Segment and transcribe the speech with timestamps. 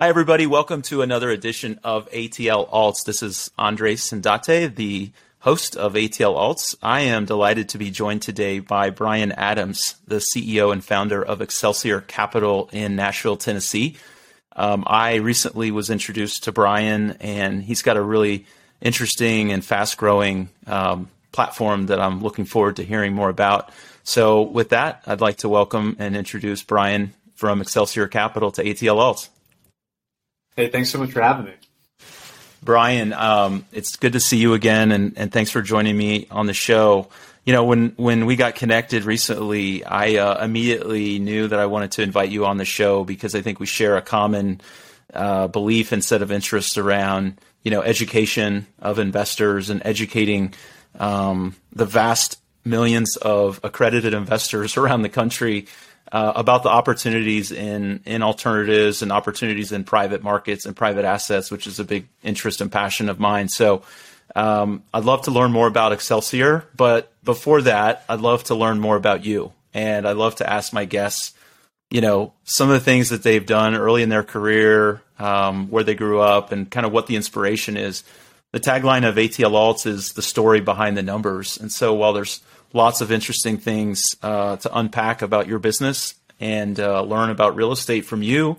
[0.00, 0.46] Hi, everybody.
[0.46, 3.04] Welcome to another edition of ATL Alts.
[3.04, 6.74] This is Andres Sindate, the host of ATL Alts.
[6.82, 11.42] I am delighted to be joined today by Brian Adams, the CEO and founder of
[11.42, 13.98] Excelsior Capital in Nashville, Tennessee.
[14.56, 18.46] Um, I recently was introduced to Brian, and he's got a really
[18.80, 23.70] interesting and fast growing um, platform that I'm looking forward to hearing more about.
[24.04, 28.96] So, with that, I'd like to welcome and introduce Brian from Excelsior Capital to ATL
[28.96, 29.28] Alts.
[30.56, 31.52] Hey, thanks so much for having me.
[32.62, 36.46] Brian, um, it's good to see you again, and, and thanks for joining me on
[36.46, 37.08] the show.
[37.46, 41.92] You know, when when we got connected recently, I uh, immediately knew that I wanted
[41.92, 44.60] to invite you on the show because I think we share a common
[45.14, 50.54] uh, belief and set of interests around you know education of investors and educating
[50.98, 55.66] um, the vast millions of accredited investors around the country
[56.12, 61.50] uh, about the opportunities in in alternatives and opportunities in private markets and private assets,
[61.50, 63.48] which is a big interest and passion of mine.
[63.48, 63.82] So.
[64.36, 68.78] Um, I'd love to learn more about Excelsior, but before that, I'd love to learn
[68.78, 69.52] more about you.
[69.74, 71.32] And I'd love to ask my guests,
[71.90, 75.82] you know, some of the things that they've done early in their career, um, where
[75.82, 78.04] they grew up, and kind of what the inspiration is.
[78.52, 81.56] The tagline of ATL Alts is the story behind the numbers.
[81.56, 82.40] And so while there's
[82.72, 87.72] lots of interesting things uh, to unpack about your business and uh, learn about real
[87.72, 88.56] estate from you.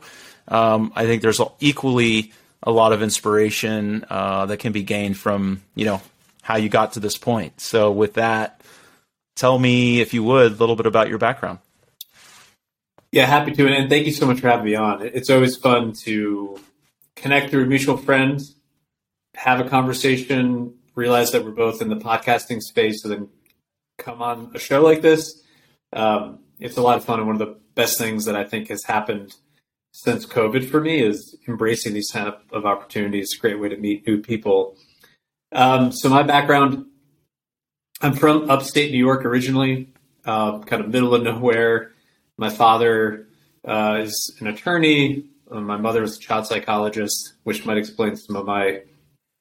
[0.47, 5.61] Um, I think there's equally a lot of inspiration uh, that can be gained from
[5.75, 6.01] you know
[6.41, 7.59] how you got to this point.
[7.61, 8.61] So with that,
[9.35, 11.59] tell me if you would a little bit about your background.
[13.11, 15.01] Yeah, happy to, and thank you so much for having me on.
[15.05, 16.57] It's always fun to
[17.15, 18.55] connect through mutual friends,
[19.35, 23.27] have a conversation, realize that we're both in the podcasting space, so then
[24.01, 25.41] come on a show like this.
[25.93, 28.69] Um, it's a lot of fun, and one of the best things that I think
[28.69, 29.35] has happened
[29.93, 33.25] since COVID for me is embracing these kind of, of opportunities.
[33.25, 34.77] It's a great way to meet new people.
[35.51, 36.85] Um, so my background,
[38.01, 39.93] I'm from upstate New York originally,
[40.25, 41.91] uh, kind of middle of nowhere.
[42.37, 43.27] My father
[43.65, 45.25] uh, is an attorney.
[45.49, 48.81] Uh, my mother was a child psychologist, which might explain some of my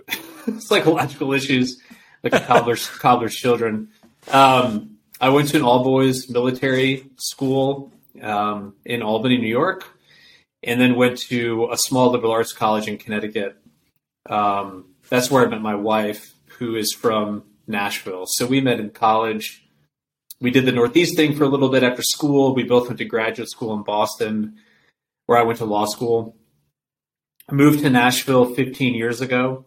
[0.59, 1.81] psychological issues,
[2.25, 3.89] like cobbler's cobbler's children.
[4.29, 7.93] Um, I went to an all boys military school
[8.23, 9.87] um, in Albany, New York,
[10.63, 13.57] and then went to a small liberal arts college in Connecticut.
[14.29, 18.25] Um, that's where I met my wife, who is from Nashville.
[18.27, 19.67] So we met in college.
[20.41, 22.55] We did the Northeast thing for a little bit after school.
[22.55, 24.57] We both went to graduate school in Boston,
[25.27, 26.37] where I went to law school.
[27.49, 29.65] I moved to Nashville 15 years ago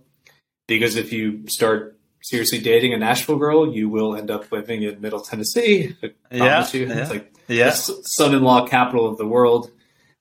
[0.68, 1.93] because if you start
[2.24, 5.96] seriously dating a Nashville girl, you will end up living in Middle Tennessee.
[6.02, 6.88] I yeah, you.
[6.88, 7.70] yeah, It's like yeah.
[7.72, 9.70] son-in-law capital of the world.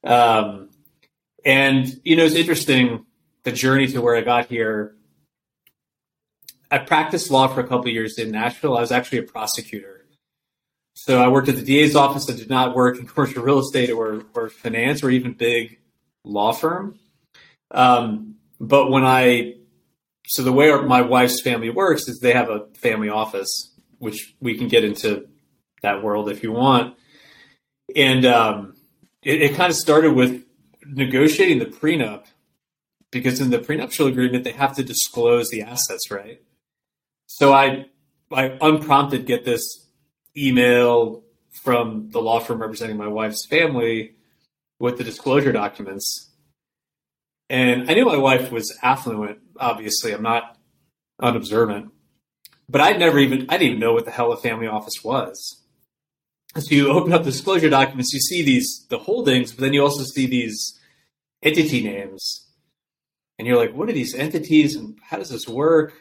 [0.05, 0.69] Um,
[1.45, 3.07] and you know, it's interesting
[3.45, 4.97] the journey to where I got here.
[6.71, 8.77] I practiced law for a couple years in Nashville.
[8.77, 10.07] I was actually a prosecutor.
[10.95, 12.29] So I worked at the DA's office.
[12.29, 15.79] I did not work in commercial real estate or, or finance or even big
[16.25, 16.99] law firm.
[17.71, 19.55] Um, but when I
[20.27, 24.57] so the way my wife's family works is they have a family office, which we
[24.57, 25.29] can get into
[25.83, 26.97] that world if you want.
[27.97, 28.77] And um,
[29.23, 30.45] it, it kind of started with
[30.85, 32.25] negotiating the prenup
[33.11, 36.41] because in the prenuptial agreement they have to disclose the assets, right?
[37.27, 37.87] So I,
[38.33, 39.63] I unprompted get this
[40.37, 44.15] email from the law firm representing my wife's family
[44.79, 46.32] with the disclosure documents
[47.53, 50.13] and I knew my wife was affluent, obviously.
[50.13, 50.57] I'm not
[51.21, 51.93] unobservant.
[52.67, 55.63] But I'd never even, I didn't even know what the hell a family office was.
[56.57, 59.83] So you open up the disclosure documents, you see these, the holdings, but then you
[59.83, 60.81] also see these
[61.43, 62.49] entity names.
[63.39, 65.93] And you're like, what are these entities and how does this work?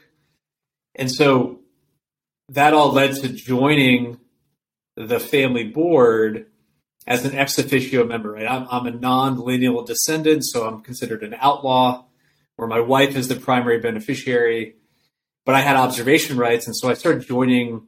[0.96, 1.60] And so
[2.48, 4.22] that all led to joining
[4.96, 6.46] the family board
[7.08, 8.50] as an ex officio member, right?
[8.50, 12.06] I'm, I'm a non-lineal descendant, so I'm considered an outlaw,
[12.56, 14.76] where my wife is the primary beneficiary.
[15.46, 17.88] But I had observation rights, and so I started joining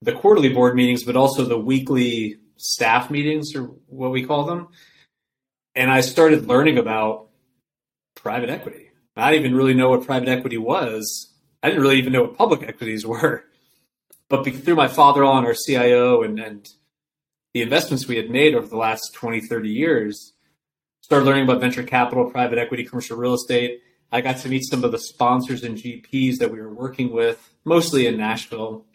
[0.00, 4.68] the quarterly board meetings, but also the weekly staff meetings, or what we call them.
[5.74, 7.28] And I started learning about
[8.14, 8.90] private equity.
[9.16, 11.32] I didn't even really know what private equity was.
[11.62, 13.44] I didn't really even know what public equities were.
[14.28, 16.68] But through my father-in-law and our CIO and, and
[17.58, 20.32] the investments we had made over the last 20, 30 years,
[21.00, 23.80] started learning about venture capital, private equity, commercial real estate.
[24.12, 27.52] I got to meet some of the sponsors and GPs that we were working with,
[27.64, 28.86] mostly in Nashville.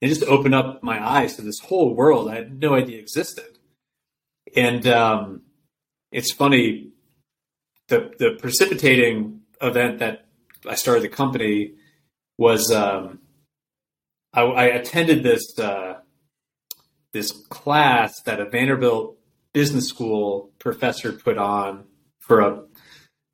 [0.00, 3.58] It just opened up my eyes to this whole world I had no idea existed.
[4.56, 5.42] And um,
[6.10, 6.92] it's funny,
[7.88, 10.24] the the precipitating event that
[10.66, 11.74] I started the company
[12.38, 13.18] was um,
[14.32, 15.87] I, I, attended this uh,
[17.12, 19.16] this class that a Vanderbilt
[19.52, 21.84] business school professor put on
[22.18, 22.62] for a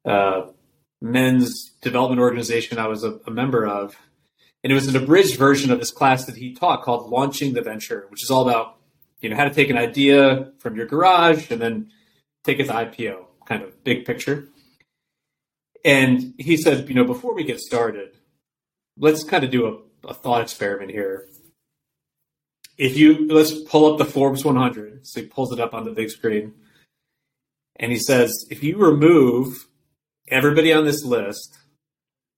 [0.08, 0.50] uh,
[1.00, 3.96] men's development organization I was a, a member of,
[4.62, 7.62] and it was an abridged version of this class that he taught called Launching the
[7.62, 8.78] Venture, which is all about
[9.20, 11.90] you know how to take an idea from your garage and then
[12.44, 14.48] take it to IPO, kind of big picture.
[15.84, 18.16] And he said, you know, before we get started,
[18.98, 21.28] let's kind of do a, a thought experiment here.
[22.76, 25.92] If you let's pull up the Forbes 100, so he pulls it up on the
[25.92, 26.54] big screen,
[27.76, 29.66] and he says, if you remove
[30.28, 31.56] everybody on this list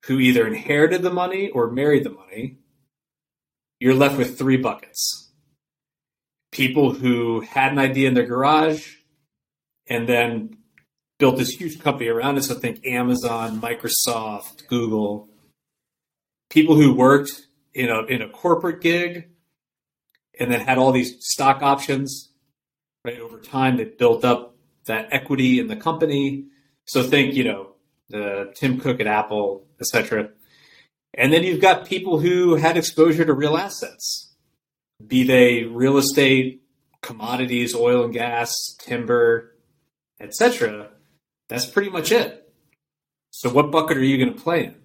[0.07, 2.59] who either inherited the money or married the money,
[3.81, 5.31] you're left with three buckets.
[6.53, 8.95] People who had an idea in their garage
[9.89, 10.57] and then
[11.19, 12.45] built this huge company around it.
[12.45, 15.29] So think Amazon, Microsoft, Google.
[16.51, 19.29] People who worked in a in a corporate gig
[20.39, 22.31] and then had all these stock options,
[23.05, 23.19] right?
[23.19, 24.57] Over time, they built up
[24.87, 26.47] that equity in the company.
[26.85, 27.73] So think, you know,
[28.09, 30.31] the Tim Cook at Apple, etc.
[31.15, 34.35] And then you've got people who had exposure to real assets,
[35.05, 36.63] be they real estate,
[37.03, 39.57] commodities, oil and gas, timber,
[40.21, 40.91] etc.
[41.49, 42.53] That's pretty much it.
[43.31, 44.77] So what bucket are you going to play in?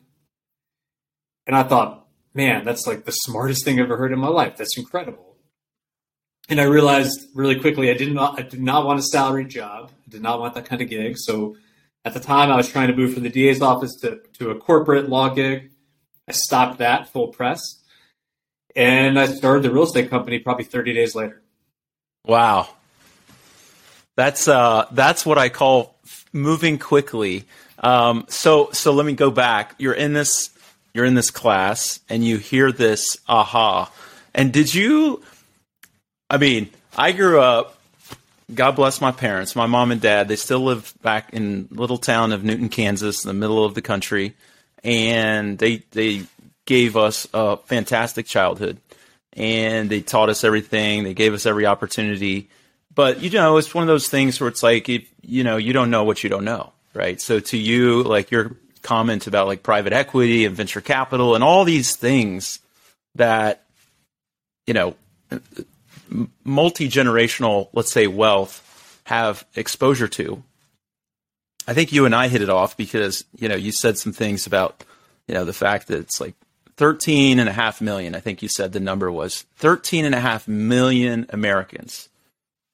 [1.47, 4.57] And I thought, man, that's like the smartest thing I've ever heard in my life.
[4.57, 5.30] That's incredible.
[6.51, 9.89] And I realized really quickly I did not I did not want a salaried job.
[10.05, 11.17] I did not want that kind of gig.
[11.17, 11.55] So
[12.03, 14.55] at the time I was trying to move from the DA's office to, to a
[14.55, 15.71] corporate law gig.
[16.27, 17.81] I stopped that full press.
[18.75, 21.41] And I started the real estate company probably 30 days later.
[22.25, 22.67] Wow.
[24.17, 25.95] That's uh, that's what I call
[26.33, 27.45] moving quickly.
[27.79, 29.75] Um, so so let me go back.
[29.77, 30.49] You're in this
[30.93, 33.89] you're in this class and you hear this aha.
[34.33, 35.23] And did you?
[36.31, 37.77] I mean, I grew up.
[38.53, 40.27] God bless my parents, my mom and dad.
[40.27, 43.81] They still live back in little town of Newton, Kansas, in the middle of the
[43.81, 44.33] country,
[44.83, 46.23] and they they
[46.65, 48.77] gave us a fantastic childhood,
[49.33, 51.03] and they taught us everything.
[51.03, 52.49] They gave us every opportunity
[52.93, 55.73] but you know, it's one of those things where it's like if you know you
[55.73, 57.19] don't know what you don't know, right?
[57.21, 61.63] So to you, like your comment about like private equity and venture capital and all
[61.63, 62.59] these things
[63.15, 63.63] that
[64.67, 64.95] you know
[66.43, 70.43] multi generational, let's say, wealth have exposure to.
[71.67, 74.47] I think you and I hit it off because you know you said some things
[74.47, 74.83] about
[75.27, 76.35] you know the fact that it's like
[76.77, 78.15] 13 and a half million.
[78.15, 82.09] I think you said the number was 13 and a half million Americans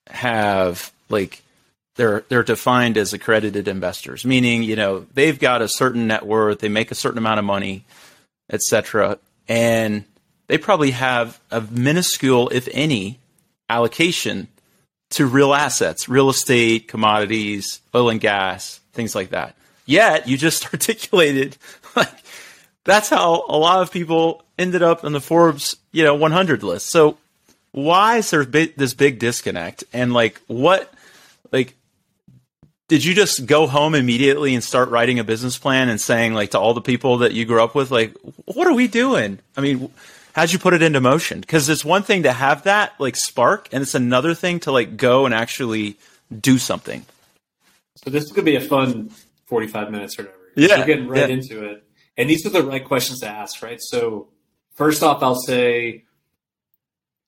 [0.09, 1.43] have like
[1.95, 6.59] they're they're defined as accredited investors, meaning you know they've got a certain net worth,
[6.59, 7.83] they make a certain amount of money,
[8.49, 10.05] etc., and
[10.47, 13.19] they probably have a minuscule, if any,
[13.69, 14.47] allocation
[15.11, 19.55] to real assets, real estate, commodities, oil and gas, things like that.
[19.85, 21.57] Yet you just articulated
[21.95, 22.13] like
[22.83, 26.87] that's how a lot of people ended up on the Forbes, you know, 100 list.
[26.87, 27.17] So
[27.71, 29.83] why is there this big disconnect?
[29.93, 30.91] And like, what,
[31.51, 31.75] like,
[32.87, 36.51] did you just go home immediately and start writing a business plan and saying like
[36.51, 38.15] to all the people that you grew up with, like,
[38.45, 39.39] what are we doing?
[39.57, 39.91] I mean,
[40.37, 41.41] how'd you put it into motion?
[41.41, 44.95] Because it's one thing to have that like spark, and it's another thing to like
[44.95, 45.97] go and actually
[46.39, 47.03] do something.
[47.95, 49.09] So this is gonna be a fun
[49.47, 50.37] forty-five minutes or whatever.
[50.55, 51.35] Yeah, we're getting right yeah.
[51.35, 51.83] into it,
[52.15, 53.81] and these are the right questions to ask, right?
[53.81, 54.27] So
[54.75, 56.05] first off, I'll say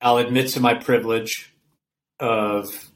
[0.01, 1.53] I'll admit to my privilege
[2.19, 2.91] of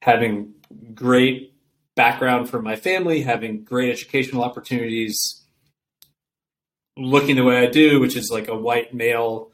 [0.00, 0.54] having
[0.94, 1.52] great
[1.94, 5.42] background from my family, having great educational opportunities,
[6.96, 9.50] looking the way I do, which is like a white male,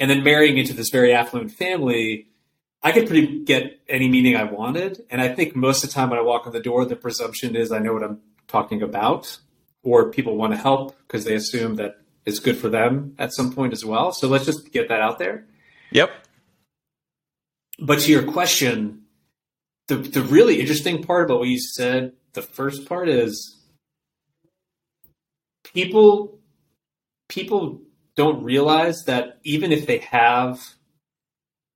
[0.00, 2.26] and then marrying into this very affluent family.
[2.82, 5.04] I could pretty get any meaning I wanted.
[5.10, 7.54] And I think most of the time when I walk in the door, the presumption
[7.54, 9.38] is I know what I'm talking about,
[9.82, 13.52] or people want to help because they assume that it's good for them at some
[13.52, 14.12] point as well.
[14.12, 15.46] So let's just get that out there.
[15.92, 16.10] Yep.
[17.78, 19.02] But to your question,
[19.88, 23.58] the the really interesting part about what you said, the first part is
[25.74, 26.38] people
[27.28, 27.82] people
[28.20, 30.60] don't realize that even if they have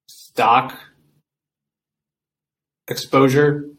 [0.09, 0.79] stock
[2.87, 3.71] exposure,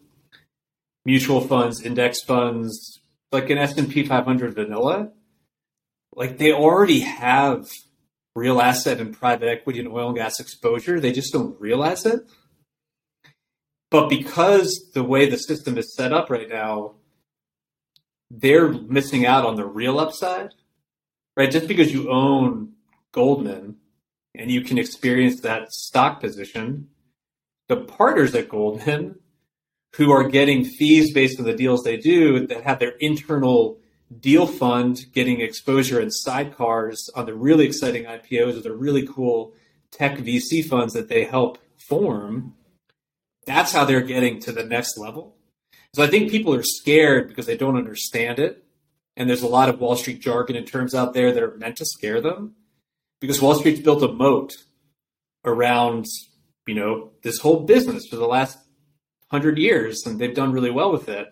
[1.05, 5.11] mutual funds, index funds, like an S&P 500 vanilla,
[6.15, 7.69] like they already have
[8.35, 10.99] real asset and private equity and oil and gas exposure.
[10.99, 12.21] They just don't realize it.
[13.91, 16.95] But because the way the system is set up right now,
[18.31, 20.49] they're missing out on the real upside,
[21.35, 21.51] right?
[21.51, 22.73] Just because you own
[23.11, 23.77] Goldman
[24.33, 26.89] and you can experience that stock position,
[27.67, 29.19] the partners at Goldman
[29.95, 33.79] who are getting fees based on the deals they do that have their internal
[34.19, 39.53] deal fund getting exposure in sidecars on the really exciting IPOs or the really cool
[39.91, 42.53] tech VC funds that they help form.
[43.45, 45.35] That's how they're getting to the next level.
[45.93, 48.64] So I think people are scared because they don't understand it.
[49.17, 51.77] And there's a lot of Wall Street jargon and terms out there that are meant
[51.77, 52.55] to scare them
[53.21, 54.53] because Wall Street's built a moat
[55.45, 56.05] around,
[56.67, 58.57] you know, this whole business for the last
[59.31, 61.27] hundred years and they've done really well with it.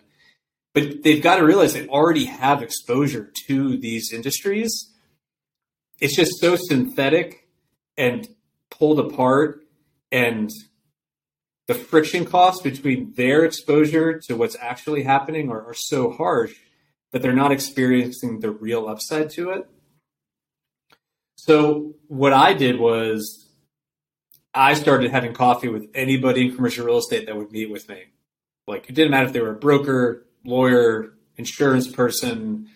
[0.72, 4.90] But they've got to realize they already have exposure to these industries.
[6.00, 7.48] It's just so synthetic
[7.96, 8.26] and
[8.70, 9.60] pulled apart
[10.10, 10.50] and
[11.66, 16.54] the friction costs between their exposure to what's actually happening are, are so harsh
[17.14, 19.68] that they're not experiencing the real upside to it.
[21.36, 23.46] So what I did was
[24.52, 28.02] I started having coffee with anybody in commercial real estate that would meet with me.
[28.66, 32.68] Like it didn't matter if they were a broker, lawyer, insurance person,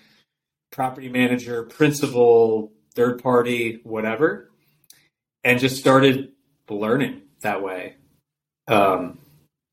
[0.70, 4.52] property manager, principal, third party, whatever,
[5.42, 6.30] and just started
[6.70, 7.96] learning that way.
[8.68, 9.18] Um,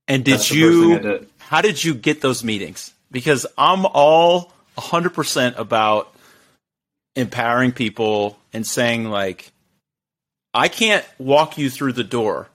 [0.07, 0.98] and did you?
[0.98, 1.29] Did.
[1.38, 2.91] How did you get those meetings?
[3.12, 6.13] Because I'm all 100% about
[7.15, 9.51] empowering people and saying like,
[10.53, 12.48] I can't walk you through the door,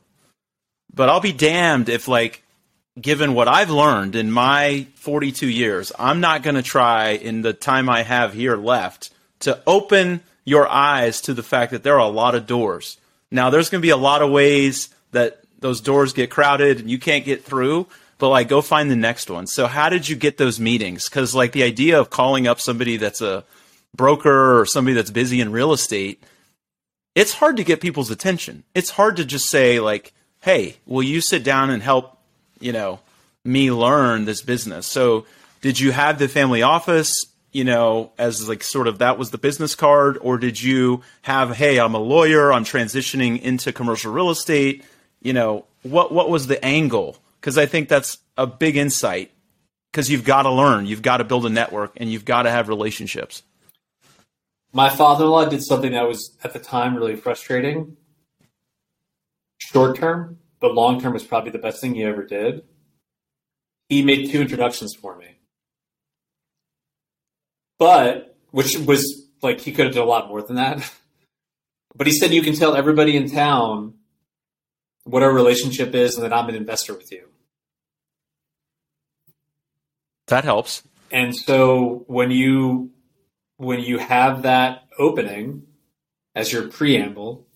[0.94, 2.42] but I'll be damned if like,
[3.00, 7.52] given what I've learned in my 42 years, I'm not going to try in the
[7.52, 9.10] time I have here left
[9.40, 12.98] to open your eyes to the fact that there are a lot of doors.
[13.30, 16.90] Now, there's going to be a lot of ways that those doors get crowded and
[16.90, 17.86] you can't get through
[18.20, 19.48] but like go find the next one.
[19.48, 21.08] So how did you get those meetings?
[21.08, 23.44] Because like the idea of calling up somebody that's a
[23.96, 26.22] broker or somebody that's busy in real estate
[27.14, 28.64] it's hard to get people's attention.
[28.74, 30.12] It's hard to just say like
[30.42, 32.18] hey will you sit down and help
[32.60, 33.00] you know
[33.44, 34.86] me learn this business?
[34.86, 35.26] So
[35.60, 37.12] did you have the family office
[37.52, 40.18] you know as like sort of that was the business card?
[40.20, 42.52] Or did you have hey i'm a lawyer.
[42.52, 44.84] I'm transitioning into commercial real estate.
[45.20, 47.18] You know, what what was the angle?
[47.40, 49.32] Because I think that's a big insight.
[49.90, 52.50] Because you've got to learn, you've got to build a network, and you've got to
[52.50, 53.42] have relationships.
[54.72, 57.96] My father-in-law did something that was at the time really frustrating.
[59.58, 62.62] Short term, but long term was probably the best thing he ever did.
[63.88, 65.38] He made two introductions for me.
[67.78, 70.90] But which was like he could have done a lot more than that.
[71.96, 73.94] But he said you can tell everybody in town
[75.02, 77.29] what our relationship is and that I'm an investor with you.
[80.30, 80.82] That helps.
[81.10, 82.90] And so when you
[83.56, 85.66] when you have that opening
[86.34, 87.46] as your preamble,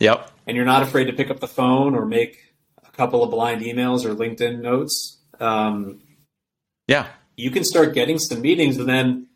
[0.00, 3.30] yep, and you're not afraid to pick up the phone or make a couple of
[3.30, 6.00] blind emails or LinkedIn notes, um,
[6.88, 9.28] yeah, you can start getting some meetings, and then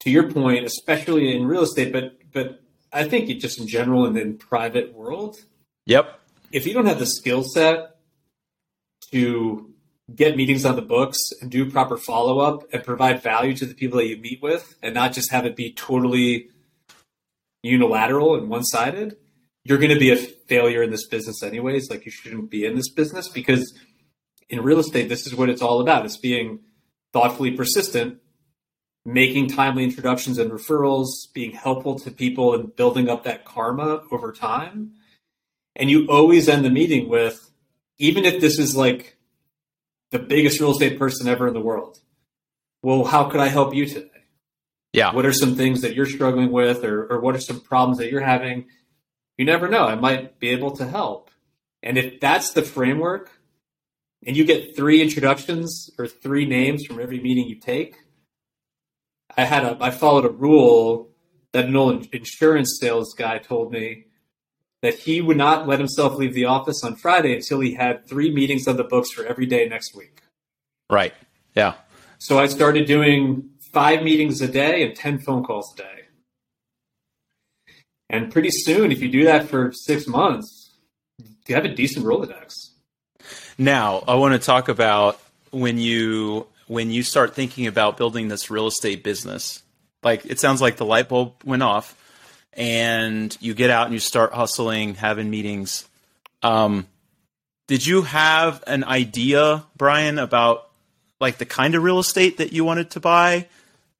[0.00, 2.60] to your point, especially in real estate, but but
[2.92, 5.40] I think it just in general and in private world,
[5.86, 6.20] Yep.
[6.52, 7.96] If you don't have the skill set
[9.10, 9.71] to
[10.14, 13.74] get meetings on the books and do proper follow up and provide value to the
[13.74, 16.48] people that you meet with and not just have it be totally
[17.62, 19.16] unilateral and one sided,
[19.64, 21.90] you're going to be a failure in this business anyways.
[21.90, 23.72] Like you shouldn't be in this business because
[24.48, 26.04] in real estate, this is what it's all about.
[26.04, 26.60] It's being
[27.12, 28.18] thoughtfully persistent,
[29.04, 34.32] making timely introductions and referrals, being helpful to people and building up that karma over
[34.32, 34.92] time
[35.76, 37.50] and you always end the meeting with,
[37.98, 39.16] even if this is like
[40.12, 41.98] the biggest real estate person ever in the world,
[42.82, 44.08] well, how could I help you today?
[44.92, 45.12] Yeah.
[45.14, 48.10] What are some things that you're struggling with, or, or what are some problems that
[48.10, 48.66] you're having?
[49.38, 49.84] You never know.
[49.84, 51.30] I might be able to help.
[51.82, 53.30] And if that's the framework,
[54.24, 57.96] and you get three introductions or three names from every meeting you take,
[59.36, 61.10] I had a I followed a rule
[61.52, 64.06] that an old insurance sales guy told me
[64.82, 68.30] that he would not let himself leave the office on Friday until he had three
[68.32, 70.20] meetings on the books for every day next week.
[70.90, 71.14] Right.
[71.54, 71.74] Yeah.
[72.18, 75.88] So I started doing five meetings a day and 10 phone calls a day.
[78.10, 80.74] And pretty soon, if you do that for six months,
[81.48, 82.70] you have a decent Rolodex.
[83.56, 85.20] Now, I want to talk about
[85.50, 89.62] when you when you start thinking about building this real estate business.
[90.02, 91.96] Like it sounds like the light bulb went off
[92.54, 95.88] and you get out and you start hustling, having meetings.
[96.42, 96.86] Um,
[97.66, 100.68] did you have an idea, Brian, about
[101.20, 103.46] like the kind of real estate that you wanted to buy,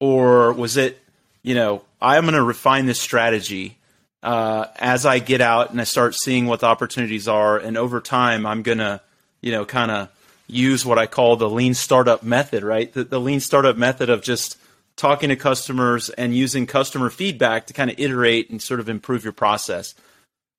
[0.01, 1.01] or was it,
[1.43, 3.79] you know, I'm going to refine this strategy
[4.23, 8.01] uh, as I get out and I start seeing what the opportunities are, and over
[8.01, 9.01] time, I'm going to,
[9.41, 10.09] you know, kind of
[10.49, 12.93] use what I call the lean startup method, right?
[12.93, 14.59] The, the lean startup method of just
[15.03, 19.25] talking to customers and using customer feedback to kind of iterate and sort of improve
[19.25, 19.97] your process.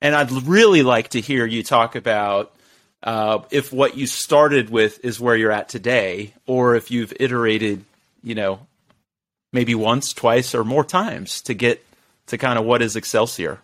[0.02, 2.54] And I'd really like to hear you talk about
[3.02, 7.86] uh, if what you started with is where you're at today, or if you've iterated,
[8.22, 8.60] you know,
[9.54, 11.82] maybe once, twice, or more times to get
[12.28, 13.62] to kind of what is Excelsior.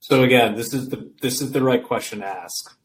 [0.00, 2.76] So again, this is the this is the right question to ask.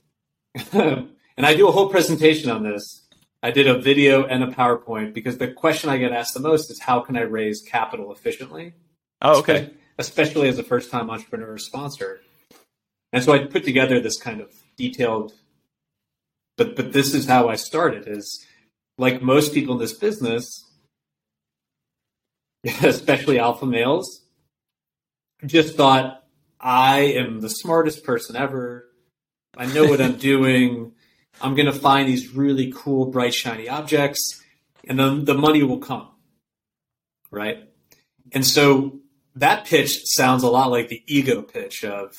[0.72, 1.10] and
[1.46, 3.02] I do a whole presentation on this.
[3.48, 6.70] I did a video and a PowerPoint because the question I get asked the most
[6.70, 8.74] is how can I raise capital efficiently?
[9.22, 9.72] Oh, okay.
[9.98, 12.20] Especially as a first time entrepreneur sponsor.
[13.14, 15.32] And so I put together this kind of detailed
[16.58, 18.46] but but this is how I started is
[18.98, 20.66] like most people in this business,
[22.84, 24.24] especially alpha males,
[25.46, 26.26] just thought
[26.60, 28.90] I am the smartest person ever.
[29.56, 30.92] I know what I'm doing.
[31.42, 34.44] I'm going to find these really cool, bright, shiny objects,
[34.88, 36.08] and then the money will come.
[37.32, 37.70] Right?
[38.32, 39.00] And so
[39.36, 42.14] that pitch sounds a lot like the ego pitch of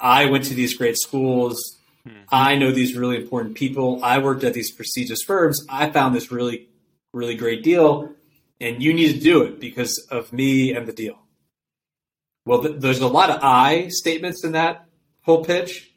[0.00, 1.78] I went to these great schools.
[2.06, 2.22] Mm-hmm.
[2.30, 4.00] I know these really important people.
[4.02, 5.64] I worked at these prestigious firms.
[5.68, 6.68] I found this really,
[7.12, 8.12] really great deal,
[8.60, 11.18] and you need to do it because of me and the deal.
[12.44, 14.86] Well, th- there's a lot of I statements in that
[15.22, 15.90] whole pitch.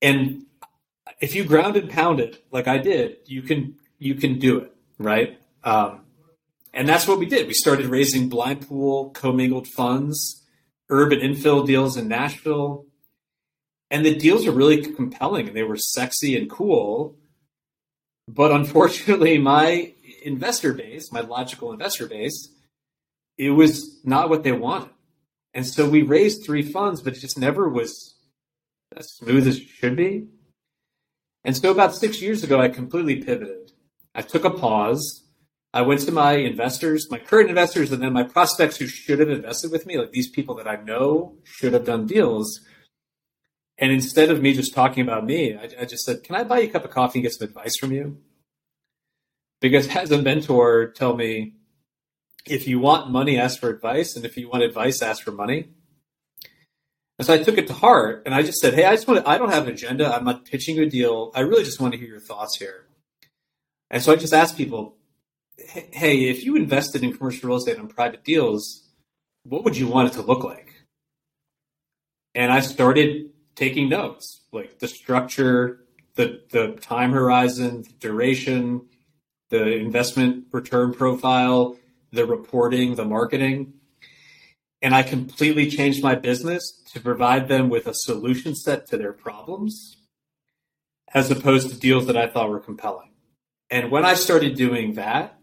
[0.00, 0.43] And
[1.20, 4.74] if you ground and pound it like I did, you can you can do it,
[4.98, 5.38] right?
[5.62, 6.00] Um,
[6.72, 7.46] and that's what we did.
[7.46, 10.42] We started raising blind pool commingled funds,
[10.88, 12.86] urban infill deals in Nashville,
[13.90, 17.16] and the deals were really compelling and they were sexy and cool.
[18.26, 19.94] But unfortunately, my
[20.24, 22.48] investor base, my logical investor base,
[23.38, 24.90] it was not what they wanted.
[25.52, 28.16] And so we raised three funds, but it just never was
[28.96, 30.26] as smooth as it should be.
[31.44, 33.72] And so about six years ago, I completely pivoted.
[34.14, 35.22] I took a pause.
[35.72, 39.28] I went to my investors, my current investors, and then my prospects who should have
[39.28, 42.60] invested with me, like these people that I know should have done deals.
[43.76, 46.60] And instead of me just talking about me, I, I just said, Can I buy
[46.60, 48.18] you a cup of coffee and get some advice from you?
[49.60, 51.54] Because as a mentor, tell me
[52.46, 54.14] if you want money, ask for advice.
[54.14, 55.70] And if you want advice, ask for money.
[57.18, 59.24] And so I took it to heart and I just said, Hey, I just want
[59.24, 60.12] to, I don't have an agenda.
[60.12, 61.30] I'm not pitching a deal.
[61.34, 62.86] I really just want to hear your thoughts here.
[63.90, 64.96] And so I just asked people,
[65.56, 68.88] Hey, if you invested in commercial real estate on private deals,
[69.44, 70.72] what would you want it to look like?
[72.34, 78.88] And I started taking notes, like the structure, the, the time horizon, the duration,
[79.50, 81.76] the investment return profile,
[82.12, 83.74] the reporting, the marketing.
[84.84, 89.14] And I completely changed my business to provide them with a solution set to their
[89.14, 89.96] problems
[91.14, 93.08] as opposed to deals that I thought were compelling.
[93.70, 95.38] And when I started doing that,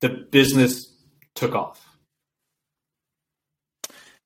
[0.00, 0.90] the business
[1.34, 1.86] took off.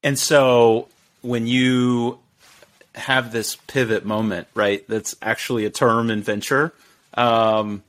[0.05, 0.87] And so
[1.23, 2.21] when you
[2.95, 6.73] have this pivot moment, right, that's actually a term in venture,
[7.15, 7.83] um,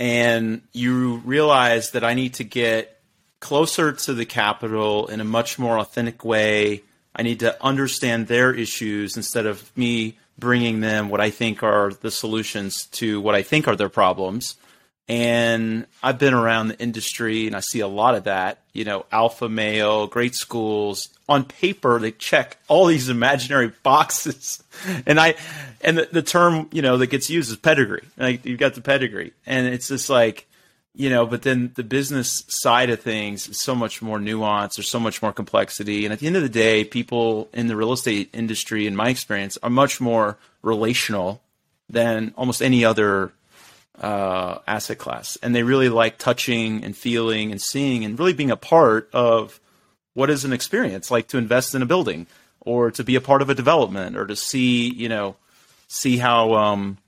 [0.00, 2.99] and you realize that I need to get
[3.40, 6.82] closer to the capital in a much more authentic way
[7.14, 11.92] I need to understand their issues instead of me bringing them what I think are
[11.92, 14.56] the solutions to what I think are their problems.
[15.08, 18.58] And I've been around the industry and I see a lot of that.
[18.72, 21.08] You know, alpha male, great schools.
[21.28, 24.62] On paper, they check all these imaginary boxes.
[25.04, 25.34] And I,
[25.82, 28.04] and the, the term, you know, that gets used is pedigree.
[28.16, 29.34] Like, you've got the pedigree.
[29.44, 30.48] And it's just like,
[30.94, 34.76] you know, but then the business side of things is so much more nuanced.
[34.76, 36.04] There's so much more complexity.
[36.04, 39.08] And at the end of the day, people in the real estate industry, in my
[39.08, 41.42] experience, are much more relational
[41.88, 43.32] than almost any other
[44.00, 45.38] uh, asset class.
[45.42, 49.60] And they really like touching and feeling and seeing and really being a part of
[50.14, 52.26] what is an experience like to invest in a building
[52.60, 55.36] or to be a part of a development or to see, you know,
[55.86, 56.98] see how, um,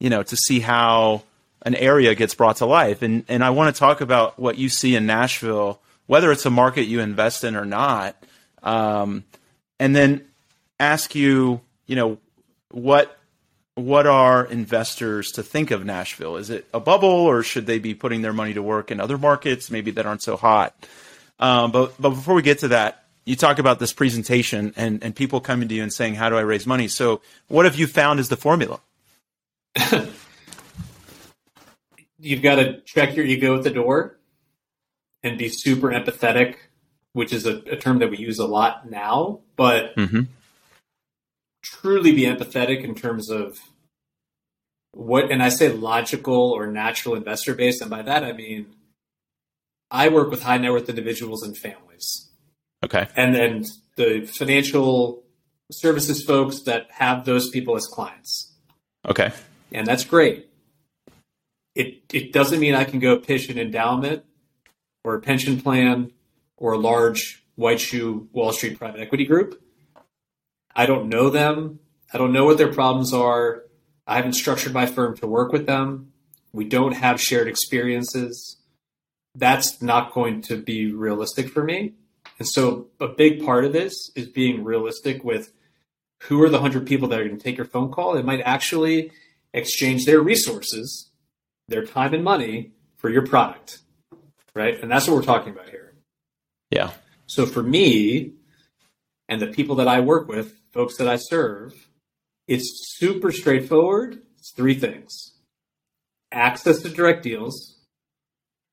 [0.00, 1.22] you know, to see how
[1.62, 3.02] an area gets brought to life.
[3.02, 6.50] And and I want to talk about what you see in Nashville, whether it's a
[6.50, 8.16] market you invest in or not,
[8.62, 9.24] um,
[9.78, 10.24] and then
[10.78, 12.18] ask you, you know,
[12.70, 13.16] what
[13.74, 16.36] what are investors to think of Nashville?
[16.36, 19.16] Is it a bubble, or should they be putting their money to work in other
[19.16, 20.74] markets, maybe that aren't so hot?
[21.38, 25.14] Um, but but before we get to that, you talk about this presentation and and
[25.14, 27.86] people coming to you and saying, "How do I raise money?" So, what have you
[27.86, 28.80] found is the formula?
[32.22, 34.18] you've got to check your ego at the door
[35.22, 36.54] and be super empathetic,
[37.12, 40.22] which is a, a term that we use a lot now, but Mm-hmm.
[41.62, 43.58] truly be empathetic in terms of
[44.92, 48.66] what, and I say logical or natural investor base, and by that I mean
[49.90, 52.28] I work with high net worth individuals and families,
[52.84, 53.06] Okay.
[53.16, 53.64] and then
[53.96, 55.22] the financial
[55.70, 58.52] services folks that have those people as clients,
[59.08, 59.32] Okay.
[59.72, 60.48] and that's great.
[61.74, 64.24] It it doesn't mean I can go pitch an endowment
[65.04, 66.12] or a pension plan
[66.56, 69.62] or a large white shoe Wall Street private equity group.
[70.74, 71.80] I don't know them.
[72.12, 73.64] I don't know what their problems are.
[74.06, 76.12] I haven't structured my firm to work with them.
[76.52, 78.58] We don't have shared experiences.
[79.34, 81.94] That's not going to be realistic for me.
[82.38, 85.52] And so a big part of this is being realistic with
[86.24, 88.40] who are the 100 people that are going to take your phone call and might
[88.40, 89.10] actually
[89.54, 91.10] exchange their resources,
[91.68, 93.78] their time and money for your product.
[94.54, 94.80] Right?
[94.80, 95.94] And that's what we're talking about here.
[96.70, 96.92] Yeah.
[97.26, 98.32] So for me
[99.28, 101.88] and the people that I work with, folks that I serve,
[102.46, 104.22] it's super straightforward.
[104.38, 105.32] It's three things
[106.32, 107.76] access to direct deals,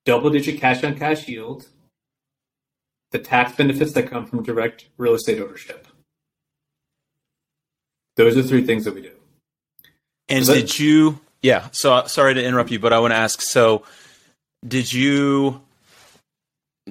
[0.06, 1.68] double digit cash on cash yield,
[3.10, 5.86] the tax benefits that come from direct real estate ownership.
[8.16, 9.12] Those are three things that we do.
[10.28, 11.20] And Is that- did you?
[11.42, 11.68] Yeah.
[11.72, 13.40] So sorry to interrupt you, but I want to ask.
[13.40, 13.84] So,
[14.66, 15.62] did you?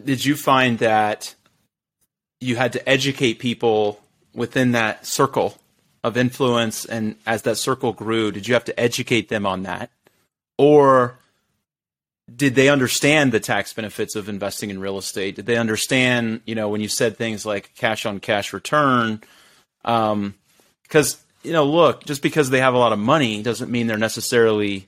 [0.04, 1.36] Did you find that
[2.40, 4.00] you had to educate people
[4.34, 5.58] within that circle
[6.04, 9.90] of influence, and as that circle grew, did you have to educate them on that,
[10.58, 11.20] or
[12.34, 15.36] did they understand the tax benefits of investing in real estate?
[15.36, 19.22] Did they understand, you know, when you said things like cash on cash return?
[19.84, 20.36] Um,
[20.84, 23.98] because you know, look, just because they have a lot of money doesn't mean they're
[23.98, 24.88] necessarily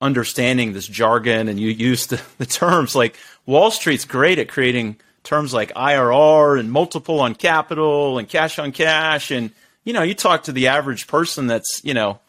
[0.00, 4.96] understanding this jargon and you use the, the terms like Wall Street's great at creating
[5.22, 9.52] terms like IRR and multiple on capital and cash on cash and
[9.84, 12.20] you know, you talk to the average person that's, you know,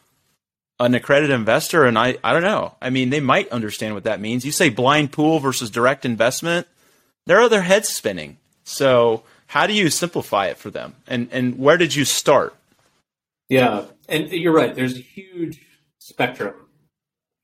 [0.80, 2.74] an accredited investor and I I don't know.
[2.82, 4.44] I mean, they might understand what that means.
[4.44, 6.66] You say blind pool versus direct investment,
[7.26, 8.38] there are their heads spinning.
[8.64, 10.94] So, how do you simplify it for them?
[11.06, 12.54] And and where did you start?
[13.48, 14.74] Yeah, and you're right.
[14.74, 15.60] There's a huge
[15.98, 16.54] spectrum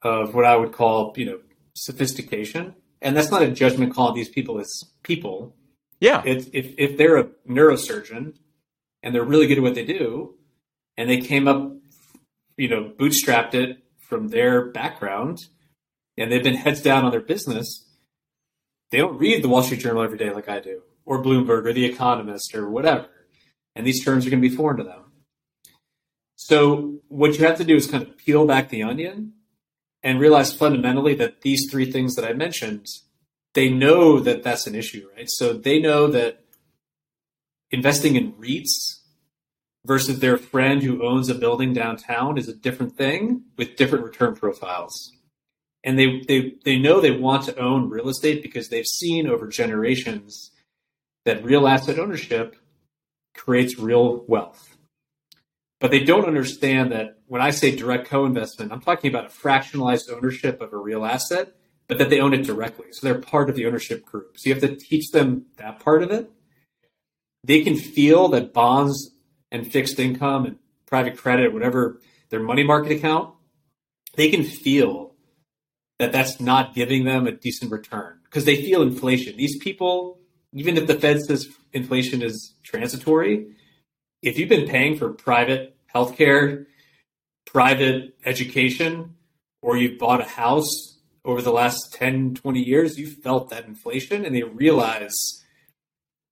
[0.02, 1.40] of what I would call, you know,
[1.74, 5.54] sophistication, and that's not a judgment call on these people as people.
[6.00, 6.22] Yeah.
[6.24, 8.34] It's, if if they're a neurosurgeon
[9.02, 10.34] and they're really good at what they do,
[10.96, 11.72] and they came up,
[12.56, 15.38] you know, bootstrapped it from their background,
[16.16, 17.86] and they've been heads down on their business,
[18.90, 21.72] they don't read the Wall Street Journal every day like I do, or Bloomberg, or
[21.72, 23.08] The Economist, or whatever,
[23.74, 25.09] and these terms are going to be foreign to them.
[26.42, 29.34] So what you have to do is kind of peel back the onion
[30.02, 32.86] and realize fundamentally that these three things that I mentioned,
[33.52, 35.28] they know that that's an issue, right?
[35.28, 36.42] So they know that
[37.70, 39.00] investing in REITs
[39.84, 44.34] versus their friend who owns a building downtown is a different thing with different return
[44.34, 45.12] profiles.
[45.84, 49.46] And they, they, they know they want to own real estate because they've seen over
[49.46, 50.52] generations
[51.26, 52.56] that real asset ownership
[53.34, 54.69] creates real wealth.
[55.80, 60.12] But they don't understand that when I say direct co-investment, I'm talking about a fractionalized
[60.12, 61.54] ownership of a real asset,
[61.88, 62.86] but that they own it directly.
[62.92, 64.38] So they're part of the ownership group.
[64.38, 66.30] So you have to teach them that part of it.
[67.42, 69.14] They can feel that bonds
[69.50, 73.34] and fixed income and private credit, whatever their money market account,
[74.16, 75.14] they can feel
[75.98, 79.36] that that's not giving them a decent return because they feel inflation.
[79.36, 80.18] These people,
[80.52, 83.54] even if the Fed says inflation is transitory,
[84.22, 86.66] if you've been paying for private healthcare,
[87.46, 89.16] private education,
[89.62, 94.24] or you've bought a house over the last 10, 20 years, you've felt that inflation
[94.24, 95.44] and they realize,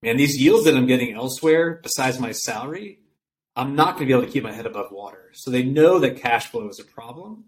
[0.01, 2.99] man, these yields that I'm getting elsewhere besides my salary,
[3.55, 5.31] I'm not going to be able to keep my head above water.
[5.33, 7.45] So they know that cash flow is a problem.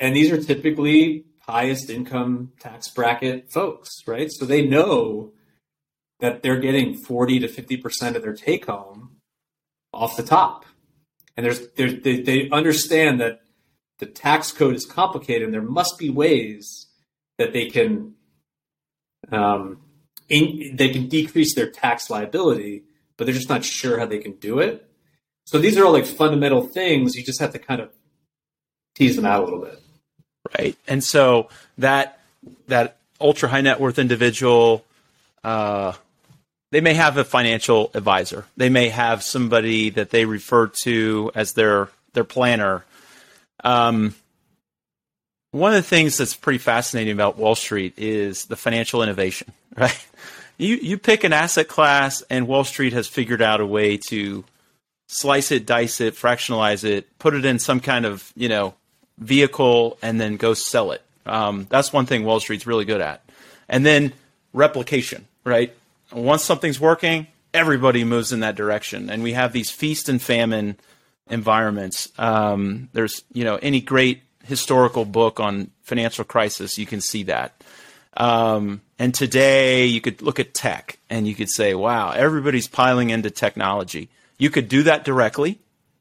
[0.00, 4.30] And these are typically highest income tax bracket folks, right?
[4.30, 5.32] So they know
[6.20, 9.15] that they're getting 40 to 50% of their take home
[9.96, 10.64] off the top.
[11.36, 13.40] And there's, there's they, they understand that
[13.98, 16.86] the tax code is complicated and there must be ways
[17.38, 18.14] that they can
[19.30, 19.80] um,
[20.28, 22.84] in, they can decrease their tax liability,
[23.16, 24.88] but they're just not sure how they can do it.
[25.44, 27.16] So these are all like fundamental things.
[27.16, 27.90] You just have to kind of
[28.94, 29.80] tease them out a little bit.
[30.58, 30.76] Right.
[30.86, 32.20] And so that
[32.66, 34.84] that ultra high net worth individual,
[35.44, 35.92] uh,
[36.76, 38.44] they may have a financial advisor.
[38.58, 42.84] They may have somebody that they refer to as their their planner.
[43.64, 44.14] Um,
[45.52, 50.06] one of the things that's pretty fascinating about Wall Street is the financial innovation, right?
[50.58, 54.44] You you pick an asset class, and Wall Street has figured out a way to
[55.06, 58.74] slice it, dice it, fractionalize it, put it in some kind of you know
[59.16, 61.00] vehicle, and then go sell it.
[61.24, 63.22] Um, that's one thing Wall Street's really good at.
[63.66, 64.12] And then
[64.52, 65.74] replication, right?
[66.12, 70.76] Once something's working, everybody moves in that direction, and we have these feast and famine
[71.28, 72.08] environments.
[72.18, 77.62] Um, there's you know any great historical book on financial crisis, you can see that.
[78.16, 83.10] Um, and today you could look at tech and you could say, wow, everybody's piling
[83.10, 84.08] into technology.
[84.38, 85.58] You could do that directly,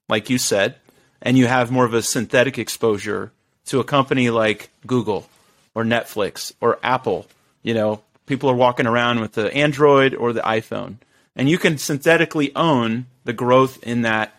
[0.07, 0.75] like you said,
[1.21, 3.31] and you have more of a synthetic exposure
[3.65, 5.27] to a company like Google
[5.73, 7.27] or Netflix or Apple.
[7.63, 10.95] You know, people are walking around with the Android or the iPhone,
[11.35, 14.33] and you can synthetically own the growth in that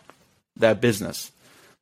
[0.56, 1.30] that business.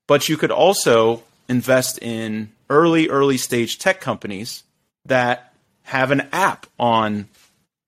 [0.07, 4.64] But you could also invest in early, early stage tech companies
[5.07, 5.53] that
[5.85, 7.29] have an app on,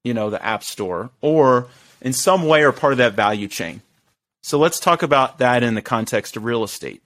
[0.04, 1.66] you know, the app store or
[2.00, 3.80] in some way are part of that value chain.
[4.42, 7.02] So let's talk about that in the context of real estate.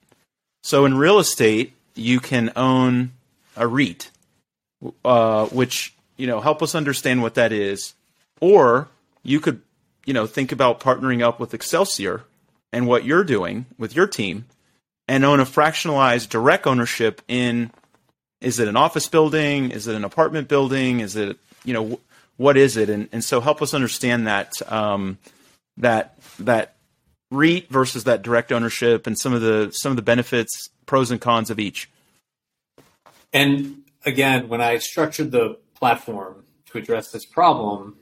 [0.62, 3.12] So in real estate, you can own
[3.57, 4.11] a REIT,
[5.05, 7.94] uh, which you know help us understand what that is,
[8.40, 8.88] or
[9.22, 9.62] you could
[10.04, 12.24] you know think about partnering up with Excelsior
[12.72, 14.44] and what you're doing with your team
[15.09, 17.70] and own a fractionalized direct ownership in
[18.40, 19.70] is it an office building?
[19.70, 21.00] Is it an apartment building?
[21.00, 22.00] Is it you know
[22.37, 22.88] what is it?
[22.88, 25.18] And, and so help us understand that um,
[25.78, 26.76] that that
[27.30, 31.20] REIT versus that direct ownership and some of the some of the benefits pros and
[31.20, 31.88] cons of each.
[33.33, 37.97] And again when I structured the platform to address this problem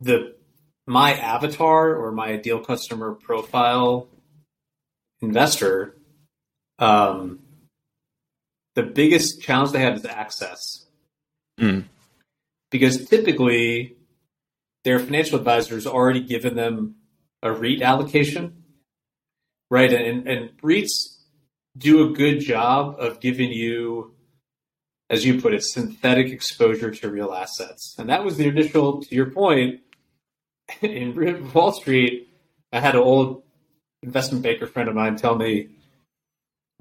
[0.00, 0.34] the
[0.86, 4.08] my avatar or my ideal customer profile
[5.22, 5.96] investor
[6.78, 7.40] um,
[8.74, 10.86] the biggest challenge they have is access.
[11.60, 11.84] Mm.
[12.70, 13.96] Because typically,
[14.82, 16.96] their financial advisors already given them
[17.42, 18.64] a REIT allocation,
[19.70, 19.92] right?
[19.92, 21.18] And, and REITs
[21.76, 24.13] do a good job of giving you,
[25.10, 27.94] as you put it, synthetic exposure to real assets.
[27.98, 29.80] And that was the initial, to your point,
[30.80, 32.28] in Wall Street.
[32.72, 33.42] I had an old
[34.02, 35.68] investment banker friend of mine tell me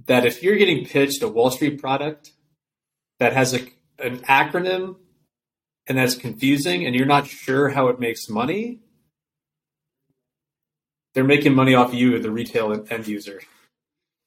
[0.06, 2.32] that if you're getting pitched a Wall Street product
[3.20, 3.60] that has a,
[4.00, 4.98] an acronym
[5.88, 8.80] and that's confusing and you're not sure how it makes money,
[11.14, 13.42] they're making money off you, the retail end user.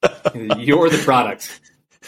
[0.57, 1.59] you're the product.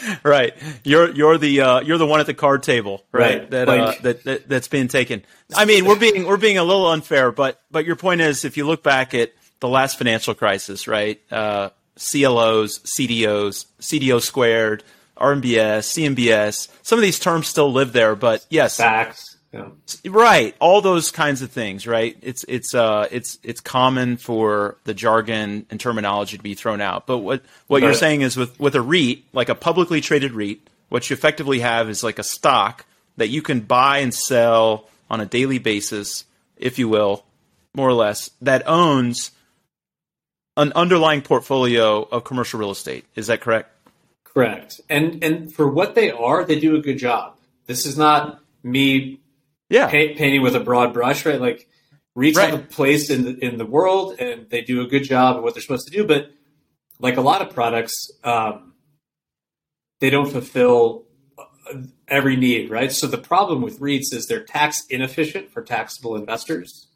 [0.24, 3.40] Right, you're you're the uh, you're the one at the card table, right?
[3.40, 3.50] right.
[3.50, 5.24] That, uh, like, uh, that that that's being taken.
[5.54, 8.56] I mean, we're being we're being a little unfair, but but your point is, if
[8.56, 11.20] you look back at the last financial crisis, right?
[11.30, 14.82] Uh, CLOs, CDOs, CDO squared,
[15.18, 16.68] RMBS, CMBS.
[16.82, 19.29] Some of these terms still live there, but yes, facts.
[19.52, 19.70] Yeah.
[20.06, 22.16] Right, all those kinds of things, right?
[22.22, 27.06] It's it's uh it's it's common for the jargon and terminology to be thrown out.
[27.06, 30.60] But what what you're saying is with with a REIT, like a publicly traded REIT,
[30.88, 32.84] what you effectively have is like a stock
[33.16, 36.24] that you can buy and sell on a daily basis,
[36.56, 37.24] if you will,
[37.74, 39.32] more or less, that owns
[40.56, 43.04] an underlying portfolio of commercial real estate.
[43.16, 43.68] Is that correct?
[44.22, 44.80] Correct.
[44.88, 47.36] And and for what they are, they do a good job.
[47.66, 49.18] This is not me
[49.70, 49.86] yeah.
[49.86, 51.40] Pa- painting with a broad brush, right?
[51.40, 51.68] Like
[52.16, 52.50] REITs right.
[52.50, 55.42] have a place in the, in the world and they do a good job of
[55.42, 56.30] what they're supposed to do, but
[56.98, 58.74] like a lot of products, um,
[60.00, 61.06] they don't fulfill
[62.08, 62.92] every need, right?
[62.92, 66.88] So the problem with REITs is they're tax inefficient for taxable investors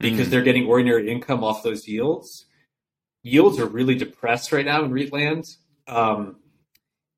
[0.00, 0.30] because mm.
[0.30, 2.46] they're getting ordinary income off those yields
[3.24, 5.44] yields are really depressed right now in REIT land.
[5.88, 6.36] Um,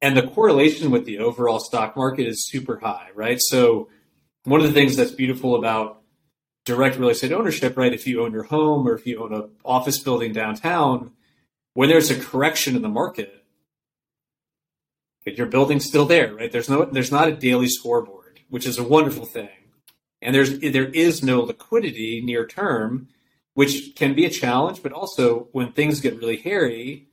[0.01, 3.39] and the correlation with the overall stock market is super high, right?
[3.41, 3.89] So
[4.47, 6.03] one of the things that's beautiful about
[6.65, 7.93] direct real estate ownership, right?
[7.93, 11.13] If you own your home or if you own an office building downtown,
[11.75, 13.45] when there's a correction in the market,
[15.25, 16.51] your building's still there, right?
[16.51, 19.49] There's no, there's not a daily scoreboard, which is a wonderful thing.
[20.23, 23.09] And there's, there is no liquidity near term
[23.55, 27.09] which can be a challenge, but also when things get really hairy,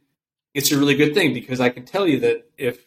[0.54, 2.86] it's a really good thing because I can tell you that if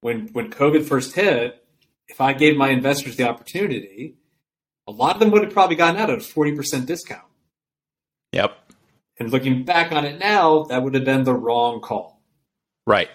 [0.00, 1.65] when when COVID first hit,
[2.08, 4.14] if I gave my investors the opportunity,
[4.86, 7.24] a lot of them would have probably gotten out at a forty percent discount.
[8.32, 8.56] Yep.
[9.18, 12.20] And looking back on it now, that would have been the wrong call.
[12.86, 13.10] Right.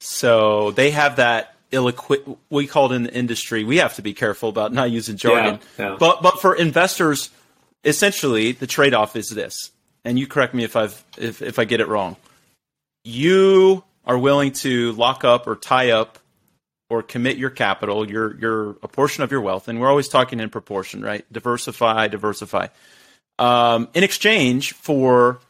[0.00, 2.36] So they have that illiquid.
[2.50, 3.64] We call it in the industry.
[3.64, 5.60] We have to be careful about not using jargon.
[5.78, 5.96] Yeah, yeah.
[5.98, 7.30] But but for investors
[7.84, 9.70] essentially the trade-off is this,
[10.04, 12.16] and you correct me if I've if, if I get it wrong.
[13.04, 16.18] You are willing to lock up or tie up
[16.88, 20.40] or commit your capital, your your a portion of your wealth, and we're always talking
[20.40, 21.24] in proportion, right?
[21.32, 22.68] Diversify, diversify.
[23.38, 25.40] Um, in exchange for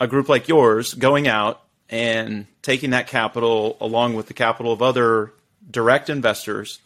[0.00, 4.82] a group like yours going out and taking that capital along with the capital of
[4.82, 5.32] other
[5.70, 6.80] direct investors,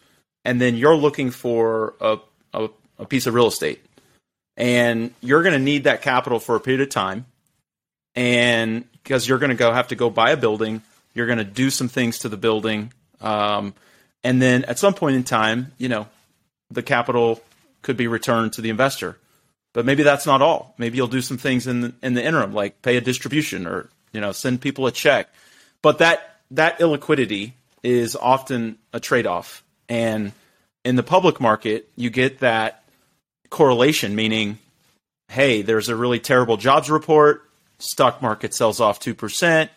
[0.44, 2.18] and then you're looking for a,
[2.54, 2.68] a,
[2.98, 3.84] a piece of real estate,
[4.56, 7.26] and you're going to need that capital for a period of time,
[8.14, 10.82] and because you're going to go have to go buy a building,
[11.14, 13.74] you're going to do some things to the building, um,
[14.22, 16.06] and then at some point in time, you know,
[16.70, 17.42] the capital
[17.82, 19.16] could be returned to the investor.
[19.72, 20.74] But maybe that's not all.
[20.78, 23.88] Maybe you'll do some things in the, in the interim, like pay a distribution or
[24.12, 25.32] you know send people a check.
[25.80, 27.52] But that that illiquidity
[27.82, 30.32] is often a trade off, and
[30.84, 32.82] in the public market, you get that
[33.48, 34.58] correlation, meaning,
[35.28, 39.70] hey, there's a really terrible jobs report, stock market sells off two percent,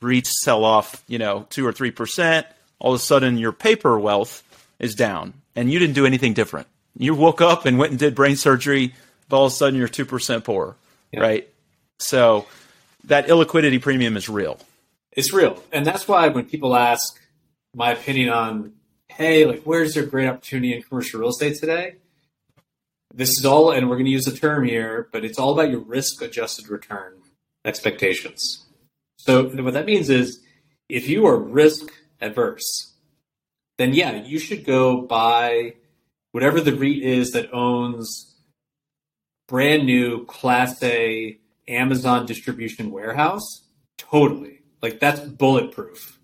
[0.00, 2.46] REITs sell off, you know, two or three percent.
[2.80, 4.42] All of a sudden, your paper wealth
[4.78, 6.66] is down, and you didn't do anything different.
[6.96, 8.94] You woke up and went and did brain surgery
[9.30, 10.76] but all of a sudden you're 2% poor,
[11.12, 11.20] yeah.
[11.20, 11.48] right?
[12.00, 12.46] So
[13.04, 14.58] that illiquidity premium is real.
[15.12, 15.62] It's real.
[15.72, 17.18] And that's why when people ask
[17.74, 18.72] my opinion on,
[19.08, 21.94] hey, like, where's your great opportunity in commercial real estate today?
[23.14, 25.70] This is all, and we're going to use the term here, but it's all about
[25.70, 27.14] your risk adjusted return
[27.64, 28.66] expectations.
[29.18, 30.40] So what that means is
[30.88, 32.94] if you are risk adverse,
[33.78, 35.74] then yeah, you should go buy
[36.32, 38.34] whatever the REIT is that owns
[39.48, 43.66] brand new Class A Amazon distribution warehouse,
[43.98, 44.60] totally.
[44.82, 46.18] Like that's bulletproof.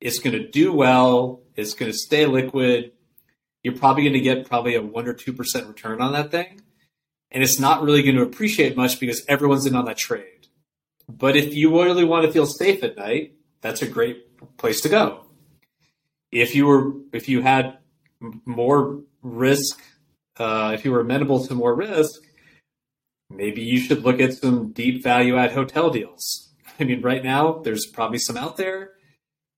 [0.00, 1.42] It's going to do well.
[1.56, 2.92] It's going to stay liquid.
[3.62, 6.60] You're probably going to get probably a one or two percent return on that thing,
[7.30, 10.48] and it's not really going to appreciate much because everyone's in on that trade.
[11.08, 14.88] But if you really want to feel safe at night, that's a great place to
[14.88, 15.23] go.
[16.34, 17.78] If you were, if you had
[18.44, 19.80] more risk,
[20.36, 22.20] uh, if you were amenable to more risk,
[23.30, 26.52] maybe you should look at some deep value add hotel deals.
[26.80, 28.94] I mean, right now, there's probably some out there.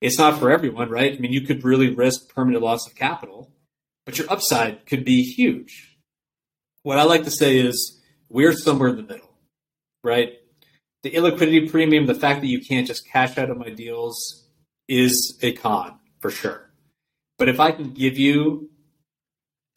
[0.02, 1.14] It's not for everyone, right?
[1.14, 3.50] I mean, you could really risk permanent loss of capital,
[4.04, 5.96] but your upside could be huge.
[6.82, 9.30] What I like to say is we're somewhere in the middle,
[10.04, 10.34] right?
[11.02, 14.46] The illiquidity premium, the fact that you can't just cash out of my deals
[14.88, 16.65] is a con for sure.
[17.38, 18.70] But if I can give you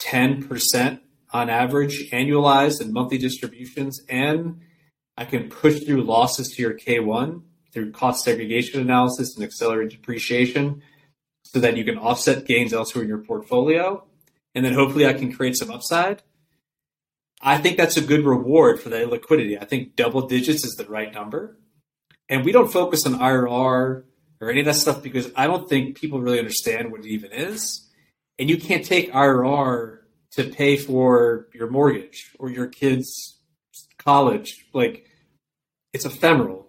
[0.00, 1.00] 10%
[1.32, 4.60] on average, annualized and monthly distributions, and
[5.16, 7.42] I can push through losses to your K1
[7.72, 10.82] through cost segregation analysis and accelerated depreciation
[11.44, 14.04] so that you can offset gains elsewhere in your portfolio.
[14.54, 16.22] And then hopefully I can create some upside.
[17.40, 19.58] I think that's a good reward for that liquidity.
[19.58, 21.56] I think double digits is the right number.
[22.28, 24.04] And we don't focus on IRR
[24.40, 27.32] or any of that stuff because I don't think people really understand what it even
[27.32, 27.86] is.
[28.38, 29.98] And you can't take IRR
[30.32, 33.38] to pay for your mortgage or your kids'
[33.98, 34.64] college.
[34.72, 35.06] Like
[35.92, 36.68] it's ephemeral.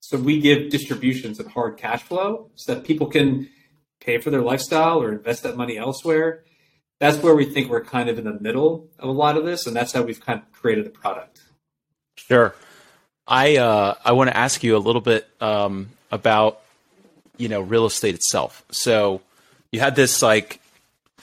[0.00, 3.48] So we give distributions of hard cash flow so that people can
[4.00, 6.44] pay for their lifestyle or invest that money elsewhere.
[6.98, 9.66] That's where we think we're kind of in the middle of a lot of this,
[9.66, 11.40] and that's how we've kind of created the product.
[12.16, 12.54] Sure.
[13.26, 16.59] I uh, I want to ask you a little bit um, about
[17.40, 18.64] you know real estate itself.
[18.70, 19.22] So
[19.72, 20.60] you had this like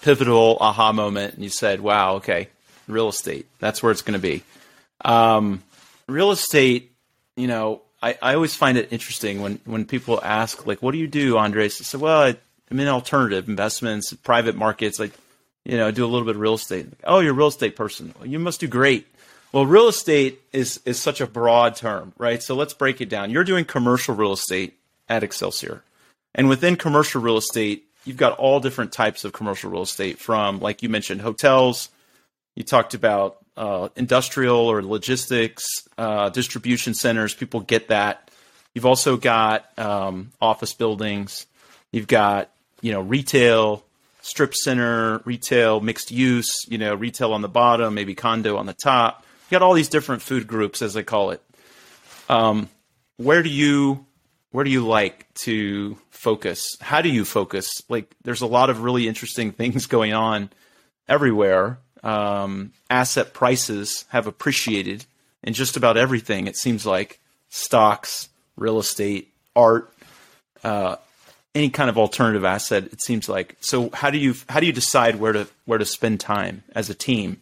[0.01, 2.49] pivotal aha moment and you said, wow, okay,
[2.87, 4.43] real estate, that's where it's going to be.
[5.03, 5.63] Um,
[6.07, 6.91] real estate,
[7.35, 10.97] you know, I, I always find it interesting when, when people ask, like, what do
[10.97, 11.81] you do, Andres?
[11.81, 12.35] I said, well, I,
[12.69, 15.13] I'm in alternative investments, private markets, like,
[15.65, 16.87] you know, do a little bit of real estate.
[17.03, 18.13] Oh, you're a real estate person.
[18.17, 19.07] Well, you must do great.
[19.51, 22.41] Well, real estate is, is such a broad term, right?
[22.41, 23.31] So let's break it down.
[23.31, 24.77] You're doing commercial real estate
[25.09, 25.83] at Excelsior.
[26.37, 30.59] And within commercial real estate, you've got all different types of commercial real estate from,
[30.59, 31.89] like you mentioned, hotels.
[32.55, 35.65] You talked about uh, industrial or logistics,
[35.97, 37.33] uh, distribution centers.
[37.33, 38.29] People get that.
[38.73, 41.47] You've also got um, office buildings.
[41.91, 43.83] You've got you know retail,
[44.21, 46.65] strip center, retail, mixed use.
[46.67, 49.25] You know retail on the bottom, maybe condo on the top.
[49.49, 51.41] You got all these different food groups, as they call it.
[52.29, 52.69] Um,
[53.17, 54.06] where do you
[54.57, 56.77] where do you like to focus?
[56.81, 57.69] How do you focus?
[57.89, 60.49] Like, there's a lot of really interesting things going on
[61.07, 61.77] everywhere.
[62.01, 65.05] Um, asset prices have appreciated
[65.43, 66.47] in just about everything.
[66.47, 69.93] It seems like stocks, real estate, art,
[70.63, 70.95] uh,
[71.53, 72.85] any kind of alternative asset.
[72.85, 73.57] It seems like.
[73.59, 76.89] So, how do you how do you decide where to where to spend time as
[76.89, 77.41] a team?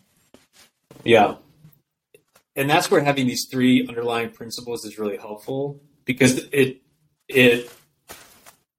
[1.06, 1.36] Yeah,
[2.58, 6.82] and that's where having these three underlying principles is really helpful because it
[7.28, 7.72] it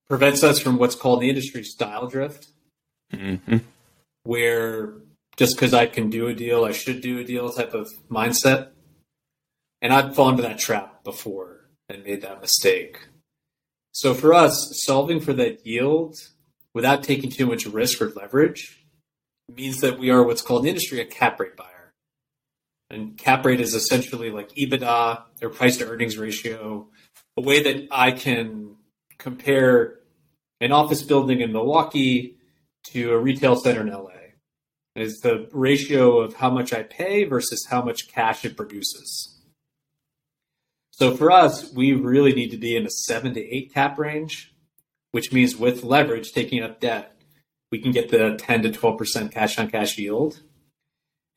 [0.09, 2.49] prevents us from what's called the industry style drift,
[3.13, 3.59] Mm-hmm.
[4.25, 4.95] where
[5.37, 8.71] just because I can do a deal, I should do a deal type of mindset.
[9.81, 12.99] And I've fallen into that trap before and made that mistake.
[13.93, 16.17] So for us, solving for that yield
[16.75, 18.85] without taking too much risk or leverage
[19.55, 21.93] means that we are what's called in the industry a cap rate buyer.
[22.91, 26.89] And cap rate is essentially like EBITDA or price to earnings ratio,
[27.37, 28.76] a way that I can
[29.18, 30.01] compare
[30.61, 32.39] an office building in Milwaukee
[32.89, 34.11] to a retail center in LA.
[34.95, 39.37] Is the ratio of how much I pay versus how much cash it produces.
[40.91, 44.55] So for us, we really need to be in a seven to eight cap range,
[45.11, 47.16] which means with leverage, taking up debt,
[47.70, 50.41] we can get the 10 to 12% cash on cash yield.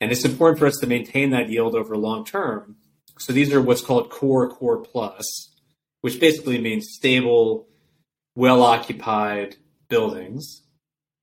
[0.00, 2.76] And it's important for us to maintain that yield over long term.
[3.18, 5.49] So these are what's called core, core plus,
[6.00, 7.68] which basically means stable,
[8.34, 9.56] well occupied
[9.88, 10.62] buildings.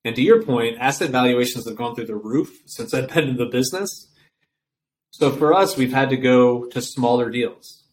[0.04, 3.38] And to your point, asset valuations have gone through the roof since I've been in
[3.38, 4.10] the business.
[5.12, 7.84] So for us, we've had to go to smaller deals.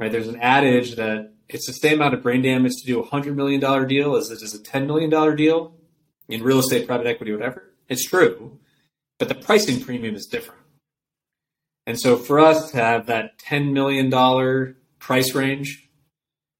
[0.00, 0.10] Right?
[0.10, 3.36] There's an adage that it's the same amount of brain damage to do a hundred
[3.36, 5.76] million dollar deal as it is a ten million dollar deal
[6.28, 7.74] in real estate, private equity, whatever.
[7.88, 8.58] It's true,
[9.18, 10.62] but the pricing premium is different.
[11.86, 15.90] And so for us to have that ten million dollar price range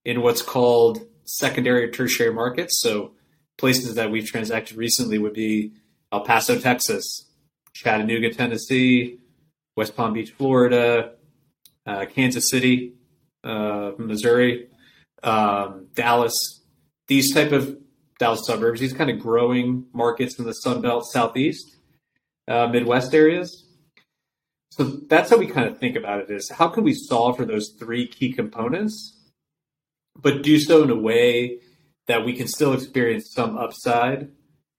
[0.05, 3.12] in what's called secondary or tertiary markets, so
[3.57, 5.72] places that we've transacted recently would be
[6.12, 7.30] El Paso, Texas,
[7.72, 9.18] Chattanooga, Tennessee,
[9.76, 11.14] West Palm Beach, Florida,
[11.86, 12.92] uh, Kansas City,
[13.45, 14.68] uh, Missouri,
[15.22, 16.34] um, Dallas,
[17.09, 17.78] these type of
[18.18, 21.76] Dallas suburbs, these kind of growing markets in the Sun Belt, Southeast,
[22.47, 23.63] uh, Midwest areas.
[24.76, 27.44] So that's how we kind of think about it: is how can we solve for
[27.44, 29.16] those three key components,
[30.20, 31.60] but do so in a way
[32.08, 34.32] that we can still experience some upside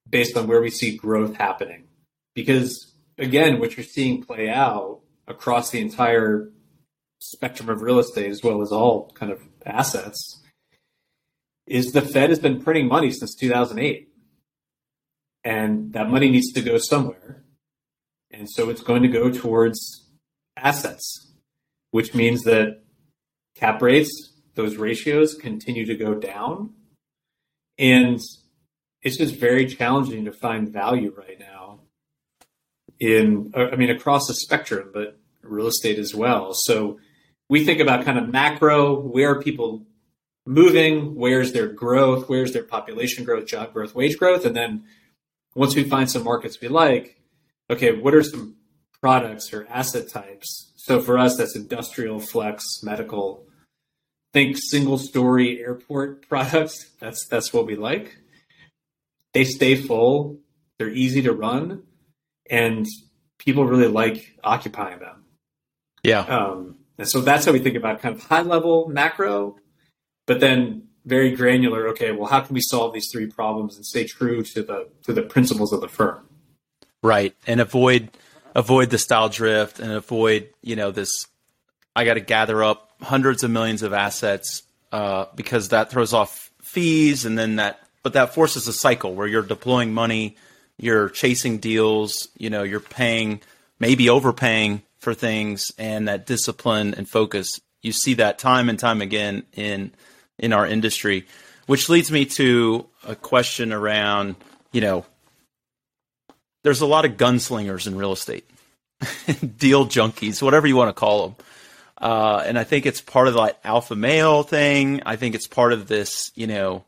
[0.10, 1.86] based on where we see growth happening.
[2.34, 6.52] Because again, what you're seeing play out across the entire
[7.20, 10.42] spectrum of real estate as well as all kind of assets
[11.68, 14.10] is the Fed has been printing money since 2008.
[15.46, 17.45] And that money needs to go somewhere.
[18.38, 20.06] And so it's going to go towards
[20.58, 21.32] assets,
[21.92, 22.82] which means that
[23.56, 26.72] cap rates, those ratios continue to go down.
[27.78, 28.20] And
[29.02, 31.80] it's just very challenging to find value right now
[33.00, 36.54] in, uh, I mean, across the spectrum, but real estate as well.
[36.54, 37.00] So
[37.50, 39.86] we think about kind of macro, where are people
[40.46, 44.84] moving, where's their growth, where's their population growth, job growth, wage growth, and then
[45.56, 47.15] once we find some markets we like,
[47.70, 48.56] okay, what are some
[49.02, 50.72] products or asset types?
[50.76, 53.46] So for us, that's industrial, flex, medical.
[54.34, 56.92] Think single story airport products.
[57.00, 58.18] That's that's what we like.
[59.34, 60.40] They stay full.
[60.78, 61.84] They're easy to run,
[62.50, 62.86] and
[63.40, 65.24] people really like occupying them.
[66.04, 66.20] Yeah.
[66.20, 69.58] Um, and so that's how we think about kind of high level macro,
[70.28, 71.88] but then very granular.
[71.90, 75.14] Okay, well, how can we solve these three problems and stay true to the to
[75.14, 76.28] the principles of the firm?
[77.06, 78.10] Right, and avoid
[78.56, 81.28] avoid the style drift and avoid you know this.
[81.96, 86.50] I got to gather up hundreds of millions of assets uh, because that throws off
[86.64, 90.36] fees, and then that but that forces a cycle where you're deploying money,
[90.78, 93.40] you're chasing deals, you know, you're paying
[93.78, 97.60] maybe overpaying for things and that discipline and focus.
[97.84, 99.92] You see that time and time again in
[100.40, 101.28] in our industry,
[101.68, 104.38] which leads me to a question around,
[104.72, 105.06] you know,
[106.66, 108.44] there's a lot of gunslingers in real estate,
[109.60, 111.36] deal junkies, whatever you want to call them.
[111.96, 115.04] Uh, and I think it's part of that alpha male thing.
[115.06, 116.84] I think it's part of this, you know,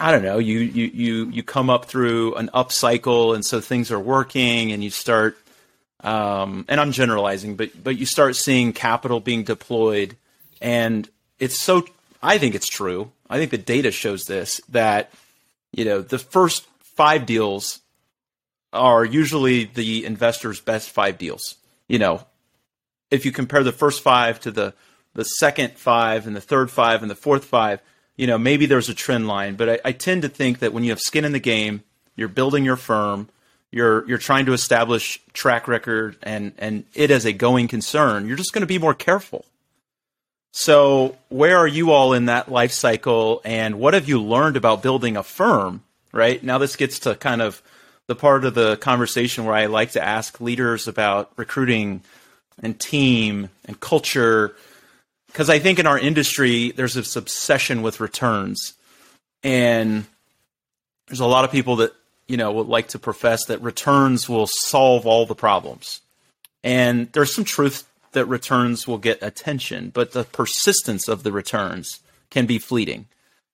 [0.00, 0.38] I don't know.
[0.38, 4.72] You you you you come up through an up cycle, and so things are working,
[4.72, 5.38] and you start
[6.02, 10.16] um, and I'm generalizing, but but you start seeing capital being deployed,
[10.60, 11.86] and it's so.
[12.20, 13.12] I think it's true.
[13.30, 15.12] I think the data shows this that
[15.72, 17.80] you know the first five deals
[18.72, 21.56] are usually the investor's best five deals.
[21.88, 22.26] You know,
[23.10, 24.74] if you compare the first five to the
[25.14, 27.80] the second five and the third five and the fourth five,
[28.16, 29.56] you know maybe there's a trend line.
[29.56, 31.82] But I, I tend to think that when you have skin in the game,
[32.16, 33.28] you're building your firm
[33.70, 38.36] you're you're trying to establish track record and and it as a going concern, you're
[38.36, 39.44] just going to be more careful.
[40.50, 44.82] So, where are you all in that life cycle and what have you learned about
[44.82, 46.42] building a firm, right?
[46.42, 47.62] Now this gets to kind of
[48.08, 52.02] the part of the conversation where I like to ask leaders about recruiting
[52.60, 54.56] and team and culture
[55.28, 58.74] because I think in our industry there's this obsession with returns
[59.42, 60.04] and
[61.06, 61.92] there's a lot of people that
[62.26, 66.00] you know would like to profess that returns will solve all the problems,
[66.62, 72.00] and there's some truth that returns will get attention, but the persistence of the returns
[72.30, 73.06] can be fleeting.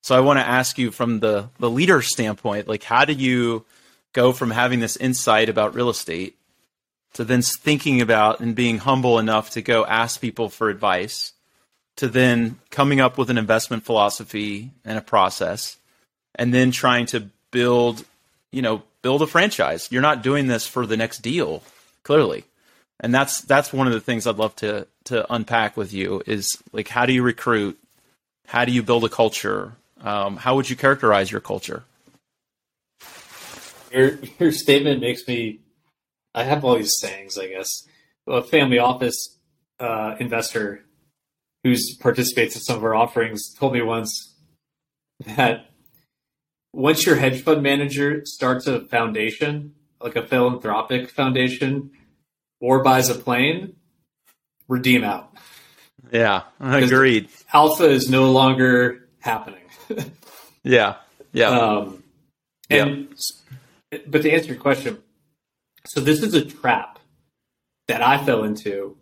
[0.03, 3.65] So I want to ask you from the the leader standpoint, like how do you
[4.15, 6.37] go from having this insight about real estate
[7.13, 11.33] to then thinking about and being humble enough to go ask people for advice
[11.97, 15.77] to then coming up with an investment philosophy and a process
[16.35, 18.05] and then trying to build
[18.51, 19.89] you know build a franchise.
[19.91, 21.63] You're not doing this for the next deal
[22.03, 22.45] clearly.
[23.01, 26.57] And that's that's one of the things i'd love to to unpack with you is
[26.73, 27.79] like how do you recruit?
[28.47, 29.73] How do you build a culture?
[30.01, 31.85] Um, how would you characterize your culture
[33.95, 35.61] your your statement makes me
[36.35, 37.69] I have all these sayings, I guess.
[38.27, 39.39] A family office
[39.79, 40.85] uh, investor
[41.63, 44.35] who participates in some of our offerings told me once
[45.37, 45.71] that
[46.73, 51.93] once your hedge fund manager starts a foundation, like a philanthropic foundation,
[52.61, 53.77] or buys a plane,
[54.69, 55.33] redeem out.
[56.11, 57.29] Yeah, agreed.
[57.53, 59.61] Alpha is no longer happening.
[60.65, 60.97] yeah,
[61.33, 61.49] yeah.
[61.49, 62.03] Um,
[62.69, 63.15] and yeah.
[64.07, 65.03] But to answer your question,
[65.87, 66.99] so this is a trap
[67.89, 68.97] that I fell into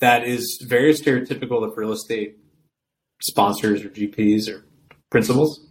[0.00, 2.38] that is very stereotypical of real estate
[3.22, 4.64] sponsors or GPs or
[5.10, 5.66] principals.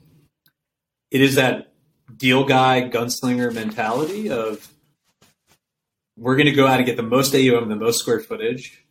[1.12, 1.74] It is that
[2.16, 4.68] deal guy gunslinger mentality of
[6.18, 8.86] we're going to go out and get the most AUM, the most square footage,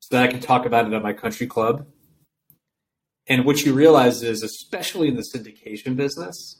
[0.00, 1.86] so that I can talk about it at my country club.
[3.26, 6.59] And what you realize is, especially in the syndication business,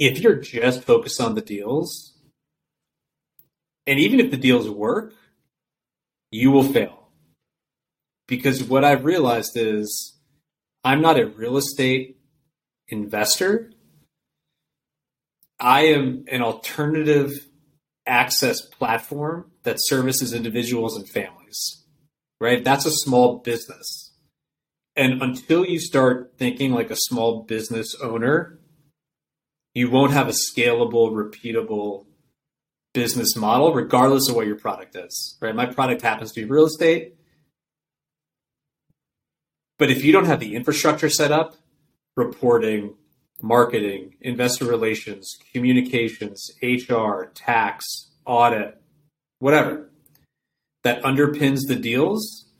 [0.00, 2.14] if you're just focused on the deals,
[3.86, 5.12] and even if the deals work,
[6.30, 7.10] you will fail.
[8.26, 10.18] Because what I've realized is
[10.82, 12.16] I'm not a real estate
[12.88, 13.72] investor.
[15.58, 17.32] I am an alternative
[18.06, 21.84] access platform that services individuals and families,
[22.40, 22.64] right?
[22.64, 24.12] That's a small business.
[24.96, 28.59] And until you start thinking like a small business owner,
[29.80, 32.04] you won't have a scalable, repeatable
[32.92, 35.38] business model, regardless of what your product is.
[35.40, 35.54] Right?
[35.54, 37.14] My product happens to be real estate.
[39.78, 41.56] But if you don't have the infrastructure set up,
[42.14, 42.94] reporting,
[43.40, 48.78] marketing, investor relations, communications, HR, tax, audit,
[49.38, 49.88] whatever,
[50.84, 52.50] that underpins the deals.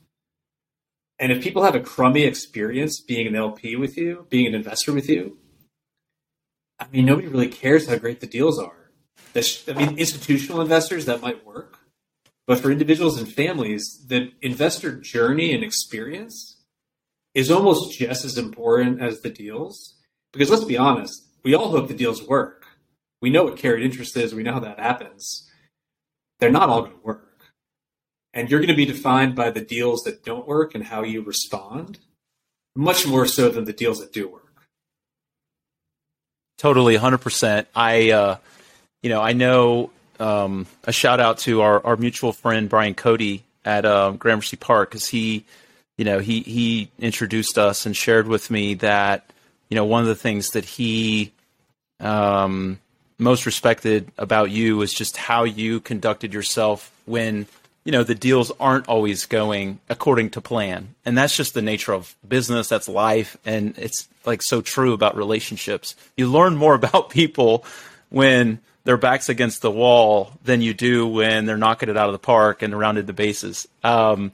[1.19, 4.91] And if people have a crummy experience being an LP with you, being an investor
[4.91, 5.37] with you,
[6.81, 8.89] I mean, nobody really cares how great the deals are.
[9.35, 11.77] I mean, institutional investors that might work,
[12.47, 16.57] but for individuals and families, the investor journey and experience
[17.33, 19.95] is almost just as important as the deals.
[20.33, 22.65] Because let's be honest, we all hope the deals work.
[23.21, 24.33] We know what carried interest is.
[24.33, 25.49] We know how that happens.
[26.39, 27.43] They're not all going to work.
[28.33, 31.21] And you're going to be defined by the deals that don't work and how you
[31.21, 31.99] respond,
[32.75, 34.50] much more so than the deals that do work.
[36.61, 37.65] Totally, 100%.
[37.75, 38.37] I, uh,
[39.01, 39.89] you know, I know
[40.19, 44.91] um, a shout out to our, our mutual friend Brian Cody at uh, Gramercy Park
[44.91, 45.43] because he,
[45.97, 49.33] you know, he he introduced us and shared with me that
[49.69, 51.31] you know one of the things that he
[51.99, 52.79] um,
[53.17, 57.47] most respected about you was just how you conducted yourself when
[57.83, 60.95] you know the deals aren't always going according to plan.
[61.05, 62.69] And that's just the nature of business.
[62.69, 63.37] That's life.
[63.45, 65.95] And it's like so true about relationships.
[66.15, 67.65] You learn more about people
[68.09, 72.13] when their backs against the wall than you do when they're knocking it out of
[72.13, 73.67] the park and rounded the bases.
[73.83, 74.31] Um,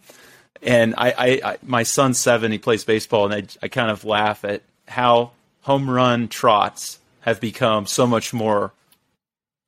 [0.61, 4.05] and I, I, I, my son's seven, he plays baseball, and I, I kind of
[4.05, 5.31] laugh at how
[5.61, 8.71] home run trots have become so much more,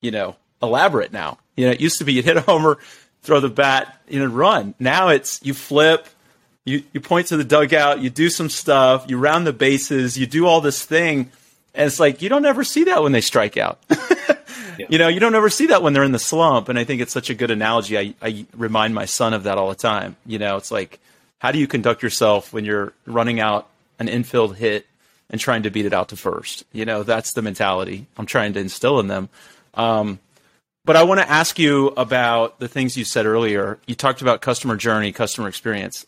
[0.01, 1.37] you know, elaborate now.
[1.55, 2.77] You know, it used to be you'd hit a homer,
[3.23, 4.75] throw the bat, you know, run.
[4.79, 6.07] Now it's you flip,
[6.65, 10.25] you, you point to the dugout, you do some stuff, you round the bases, you
[10.27, 11.31] do all this thing.
[11.73, 13.79] And it's like you don't ever see that when they strike out.
[14.79, 14.85] Yeah.
[14.89, 16.69] You know, you don't ever see that when they're in the slump.
[16.69, 17.97] And I think it's such a good analogy.
[17.97, 20.15] I, I remind my son of that all the time.
[20.25, 20.99] You know, it's like,
[21.39, 23.67] how do you conduct yourself when you're running out
[23.99, 24.87] an infield hit
[25.29, 26.63] and trying to beat it out to first?
[26.71, 29.27] You know, that's the mentality I'm trying to instill in them.
[29.73, 30.19] Um,
[30.85, 33.77] but I want to ask you about the things you said earlier.
[33.85, 36.05] You talked about customer journey, customer experience.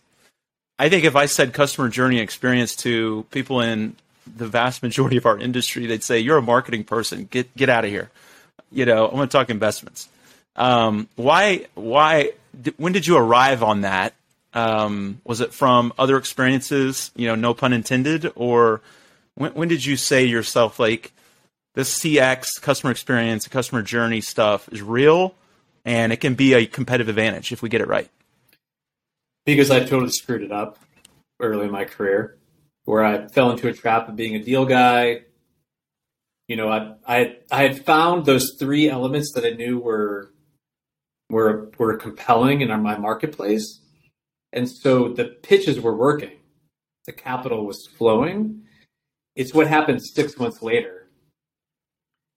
[0.80, 3.96] I think if I said customer journey experience to people in
[4.36, 7.28] the vast majority of our industry, they'd say, "You're a marketing person.
[7.30, 8.10] Get get out of here."
[8.72, 10.08] you know, I want to talk investments.
[10.56, 12.32] Um, why, why,
[12.78, 14.14] when did you arrive on that?
[14.54, 18.82] Um, was it from other experiences, you know, no pun intended, or
[19.36, 21.14] when, when did you say yourself like
[21.74, 25.36] this CX customer experience, customer journey stuff is real,
[25.86, 28.10] and it can be a competitive advantage if we get it right?
[29.46, 30.78] Because I totally screwed it up
[31.40, 32.38] early in my career,
[32.86, 35.22] where I fell into a trap of being a deal guy.
[36.48, 40.34] You know, I I I had found those three elements that I knew were
[41.30, 43.80] were were compelling in my marketplace,
[44.52, 46.38] and so the pitches were working.
[47.06, 48.64] The capital was flowing.
[49.36, 51.01] It's what happened six months later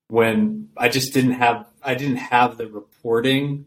[0.09, 3.66] when I just didn't have I didn't have the reporting,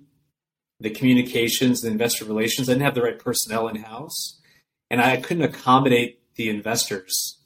[0.79, 2.69] the communications, the investor relations.
[2.69, 4.39] I didn't have the right personnel in house,
[4.89, 7.39] and I couldn't accommodate the investors.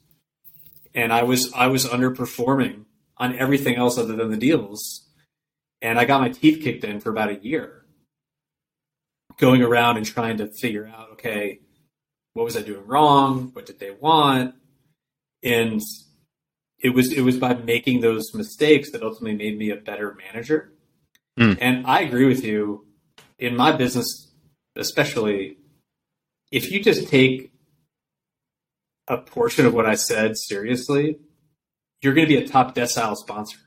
[0.94, 2.86] And I was I was underperforming
[3.18, 5.08] on everything else other than the deals.
[5.82, 7.86] And I got my teeth kicked in for about a year,
[9.38, 11.62] going around and trying to figure out, okay,
[12.34, 13.50] what was I doing wrong?
[13.54, 14.56] What did they want?
[15.44, 15.82] And
[16.82, 20.74] it was it was by making those mistakes that ultimately made me a better manager.
[21.40, 21.58] Mm.
[21.62, 22.86] And I agree with you.
[23.40, 24.32] In my business,
[24.76, 25.58] especially,
[26.52, 27.52] if you just take
[29.08, 31.18] a portion of what I said seriously,
[32.02, 33.58] you're going to be a top decile sponsor.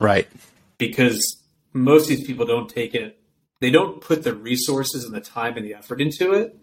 [0.00, 0.28] Right.
[0.76, 3.18] Because most of these people don't take it,
[3.60, 6.56] they don't put the resources and the time and the effort into it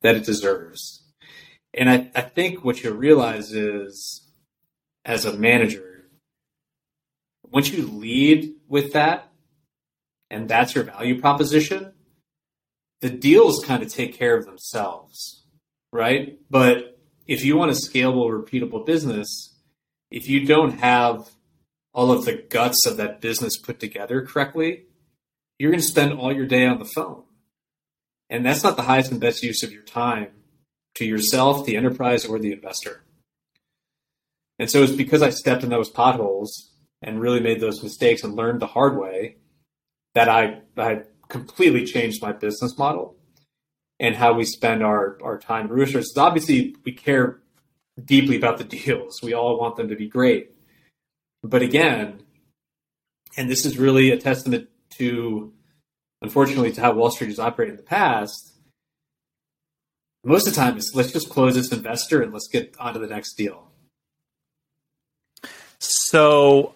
[0.00, 1.04] that it deserves.
[1.74, 4.21] And I, I think what you realize is,
[5.04, 6.04] as a manager,
[7.44, 9.30] once you lead with that,
[10.30, 11.92] and that's your value proposition,
[13.00, 15.44] the deals kind of take care of themselves,
[15.92, 16.38] right?
[16.48, 19.54] But if you want a scalable, repeatable business,
[20.10, 21.30] if you don't have
[21.92, 24.84] all of the guts of that business put together correctly,
[25.58, 27.24] you're going to spend all your day on the phone.
[28.30, 30.28] And that's not the highest and best use of your time
[30.94, 33.02] to yourself, the enterprise, or the investor.
[34.62, 36.70] And so it's because I stepped in those potholes
[37.02, 39.38] and really made those mistakes and learned the hard way
[40.14, 43.16] that I, I completely changed my business model
[43.98, 46.16] and how we spend our, our time and resources.
[46.16, 47.40] Obviously, we care
[48.04, 49.20] deeply about the deals.
[49.20, 50.54] We all want them to be great.
[51.42, 52.22] But again,
[53.36, 55.52] and this is really a testament to,
[56.20, 58.52] unfortunately, to how Wall Street has operated in the past.
[60.22, 63.00] Most of the time, is let's just close this investor and let's get on to
[63.00, 63.71] the next deal.
[65.82, 66.74] So,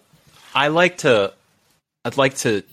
[0.53, 1.33] I like to,
[2.03, 2.63] I'd like to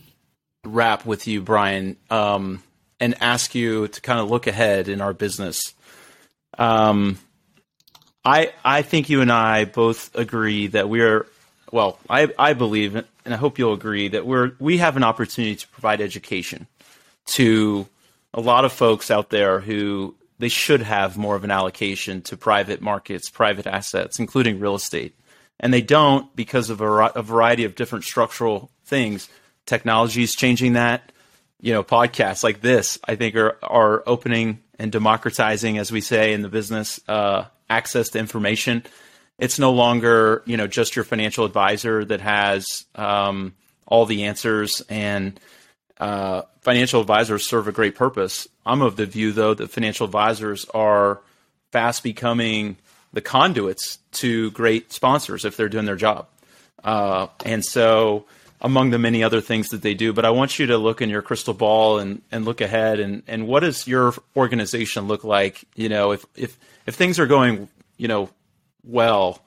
[0.64, 2.62] wrap with you, Brian, um,
[2.98, 5.74] and ask you to kind of look ahead in our business.
[6.58, 7.18] Um,
[8.24, 11.26] I I think you and I both agree that we are
[11.70, 11.98] well.
[12.08, 15.68] I I believe, and I hope you'll agree that we're we have an opportunity to
[15.68, 16.66] provide education
[17.34, 17.86] to
[18.32, 22.36] a lot of folks out there who they should have more of an allocation to
[22.36, 25.14] private markets, private assets, including real estate,
[25.60, 29.28] and they don't because of a, a variety of different structural things.
[29.66, 31.12] Technology is changing that.
[31.60, 36.32] You know, podcasts like this, I think, are are opening and democratizing, as we say
[36.32, 38.82] in the business, uh, access to information.
[39.38, 43.54] It's no longer you know just your financial advisor that has um,
[43.86, 45.40] all the answers, and
[45.98, 48.46] uh, financial advisors serve a great purpose.
[48.66, 51.22] I'm of the view though that financial advisors are
[51.72, 52.76] fast becoming
[53.14, 56.26] the conduits to great sponsors if they're doing their job,
[56.84, 58.26] uh, and so
[58.64, 60.12] among the many other things that they do.
[60.12, 63.22] But I want you to look in your crystal ball and, and look ahead and,
[63.26, 65.64] and what does your organization look like?
[65.76, 68.30] You know, if, if, if things are going, you know,
[68.82, 69.42] well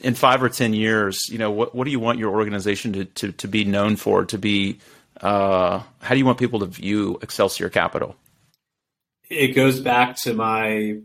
[0.00, 3.04] in five or 10 years, you know, what, what do you want your organization to,
[3.04, 4.78] to, to be known for, to be,
[5.20, 8.16] uh, how do you want people to view Excelsior Capital?
[9.28, 11.00] It goes back to my,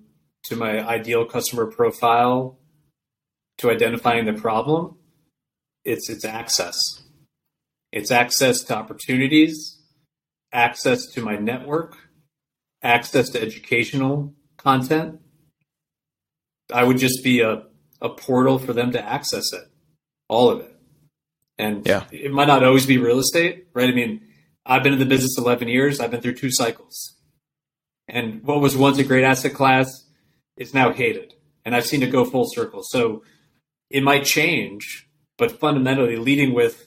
[0.46, 2.60] to my ideal customer profile,
[3.58, 4.98] to identifying the problem.
[5.84, 7.04] It's, it's access
[7.92, 9.82] it's access to opportunities,
[10.52, 11.98] access to my network,
[12.84, 15.20] access to educational content.
[16.72, 17.64] I would just be a,
[18.02, 19.64] a portal for them to access it,
[20.28, 20.76] all of it.
[21.58, 22.06] And yeah.
[22.12, 23.90] it might not always be real estate, right?
[23.90, 24.22] I mean,
[24.66, 26.00] I've been in the business 11 years.
[26.00, 27.16] I've been through two cycles.
[28.08, 30.06] And what was once a great asset class
[30.60, 31.34] is now hated.
[31.66, 32.84] And I've seen it go full circle.
[32.84, 33.24] So
[33.90, 35.08] it might change,
[35.38, 36.86] but fundamentally leading with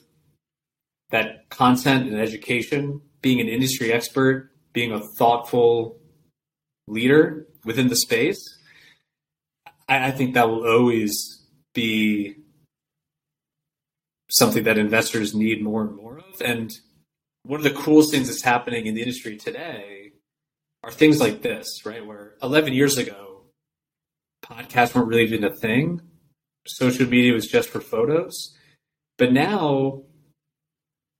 [1.09, 5.99] that content and education, being an industry expert, being a thoughtful
[6.87, 8.57] leader within the space,
[9.87, 11.43] I, I think that will always
[11.73, 12.35] be
[14.29, 16.41] something that investors need more and more of.
[16.41, 16.71] And
[17.43, 20.13] one of the coolest things that's happening in the industry today
[20.83, 22.05] are things like this, right?
[22.05, 23.32] Where 11 years ago,
[24.43, 26.01] podcasts weren't really even a thing.
[26.65, 28.55] social media was just for photos.
[29.17, 30.03] But now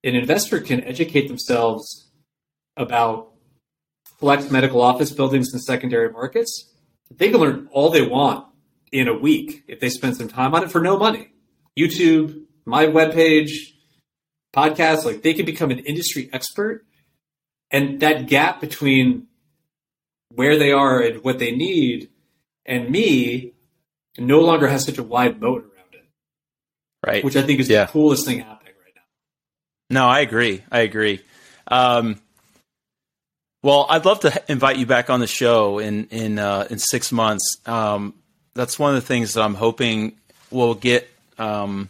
[0.03, 2.11] an investor can educate themselves
[2.77, 3.31] about
[4.19, 6.71] flex medical office buildings in secondary markets.
[7.11, 8.47] They can learn all they want
[8.91, 11.33] in a week if they spend some time on it for no money.
[11.77, 13.51] YouTube, my webpage,
[14.55, 16.85] podcasts, like they can become an industry expert.
[17.71, 19.27] And that gap between
[20.29, 22.09] where they are and what they need
[22.65, 23.53] and me
[24.17, 26.05] no longer has such a wide moat around it.
[27.05, 27.23] Right.
[27.23, 27.85] Which I think is yeah.
[27.85, 29.01] the coolest thing happening right now.
[30.01, 30.63] No, I agree.
[30.71, 31.21] I agree.
[31.67, 32.19] Um,
[33.61, 37.11] well, I'd love to invite you back on the show in in uh, in six
[37.11, 37.57] months.
[37.65, 38.13] Um,
[38.53, 40.17] that's one of the things that I'm hoping
[40.51, 41.09] we'll get.
[41.37, 41.89] Um,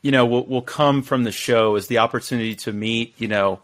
[0.00, 3.14] you know, will will come from the show is the opportunity to meet.
[3.18, 3.60] You know,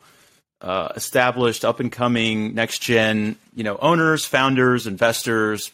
[0.61, 3.37] uh, established, up and coming, next gen.
[3.55, 5.73] You know, owners, founders, investors,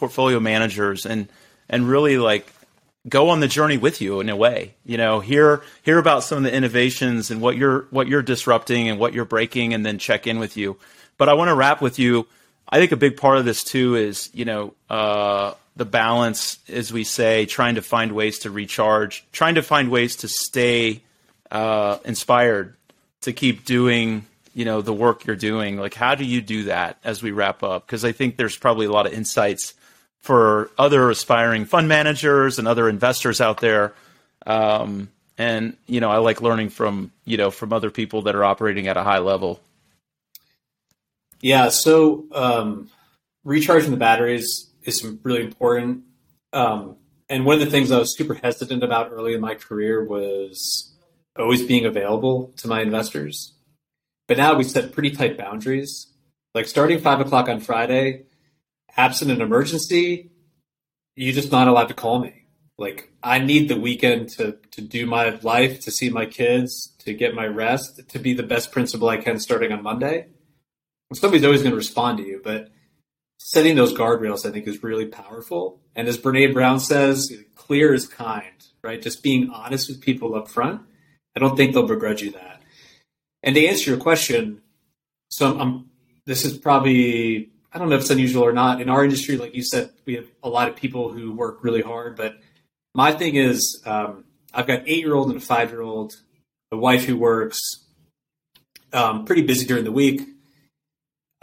[0.00, 1.28] portfolio managers, and
[1.68, 2.52] and really like
[3.08, 4.74] go on the journey with you in a way.
[4.84, 8.88] You know, hear hear about some of the innovations and what you're what you're disrupting
[8.88, 10.76] and what you're breaking, and then check in with you.
[11.16, 12.26] But I want to wrap with you.
[12.68, 16.92] I think a big part of this too is you know uh, the balance, as
[16.92, 21.02] we say, trying to find ways to recharge, trying to find ways to stay
[21.50, 22.74] uh, inspired,
[23.22, 25.78] to keep doing you know the work you're doing.
[25.78, 27.86] Like, how do you do that as we wrap up?
[27.86, 29.74] Because I think there's probably a lot of insights
[30.20, 33.94] for other aspiring fund managers and other investors out there.
[34.46, 35.08] Um,
[35.38, 38.88] and you know, I like learning from you know from other people that are operating
[38.88, 39.60] at a high level.
[41.40, 42.90] Yeah, so um,
[43.44, 46.04] recharging the batteries is really important.
[46.52, 46.96] Um,
[47.28, 50.92] and one of the things I was super hesitant about early in my career was
[51.38, 53.54] always being available to my investors.
[54.28, 56.08] But now we set pretty tight boundaries.
[56.54, 58.24] Like starting five o'clock on Friday,
[58.96, 60.30] absent an emergency,
[61.16, 62.46] you're just not allowed to call me.
[62.78, 67.12] Like I need the weekend to to do my life, to see my kids, to
[67.12, 70.28] get my rest, to be the best principal I can starting on Monday
[71.14, 72.70] somebody's always going to respond to you, but
[73.38, 75.80] setting those guardrails, I think, is really powerful.
[75.96, 79.00] And as Brene Brown says, clear is kind, right?
[79.00, 80.82] Just being honest with people up front.
[81.36, 82.62] I don't think they'll begrudge you that.
[83.42, 84.62] And to answer your question,
[85.30, 85.90] so I'm, I'm
[86.26, 89.36] this is probably I don't know if it's unusual or not in our industry.
[89.36, 92.36] Like you said, we have a lot of people who work really hard, but
[92.94, 96.14] my thing is um, I've got eight year old and a five year old,
[96.72, 97.60] a wife who works
[98.92, 100.22] um, pretty busy during the week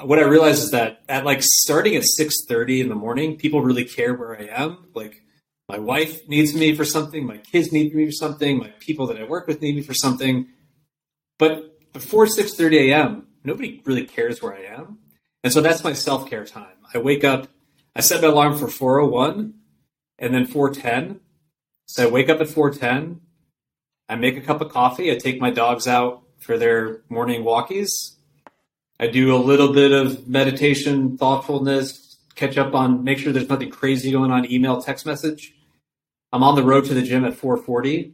[0.03, 3.61] what I realize is that at like starting at six thirty in the morning, people
[3.61, 4.85] really care where I am.
[4.93, 5.23] Like
[5.67, 9.19] my wife needs me for something, my kids need me for something, my people that
[9.19, 10.49] I work with need me for something.
[11.39, 14.99] But before six thirty a.m., nobody really cares where I am,
[15.43, 16.77] and so that's my self care time.
[16.93, 17.47] I wake up,
[17.95, 19.55] I set my alarm for four oh one,
[20.19, 21.19] and then four ten.
[21.87, 23.21] So I wake up at four ten.
[24.09, 25.11] I make a cup of coffee.
[25.11, 28.17] I take my dogs out for their morning walkies
[28.99, 33.69] I do a little bit of meditation, thoughtfulness, catch up on, make sure there's nothing
[33.69, 35.53] crazy going on, email, text message.
[36.33, 38.13] I'm on the road to the gym at 440.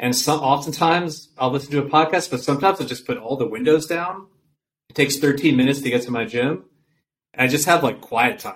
[0.00, 3.46] And some, oftentimes I'll listen to a podcast, but sometimes I'll just put all the
[3.46, 4.26] windows down.
[4.88, 6.64] It takes 13 minutes to get to my gym.
[7.34, 8.54] And I just have like quiet time.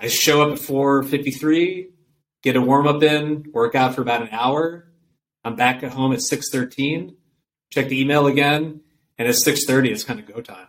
[0.00, 1.88] I show up at 453,
[2.42, 4.88] get a warm up in, work out for about an hour.
[5.44, 7.16] I'm back at home at 613,
[7.70, 8.80] check the email again,
[9.18, 10.66] and at six thirty, it's kind of go time.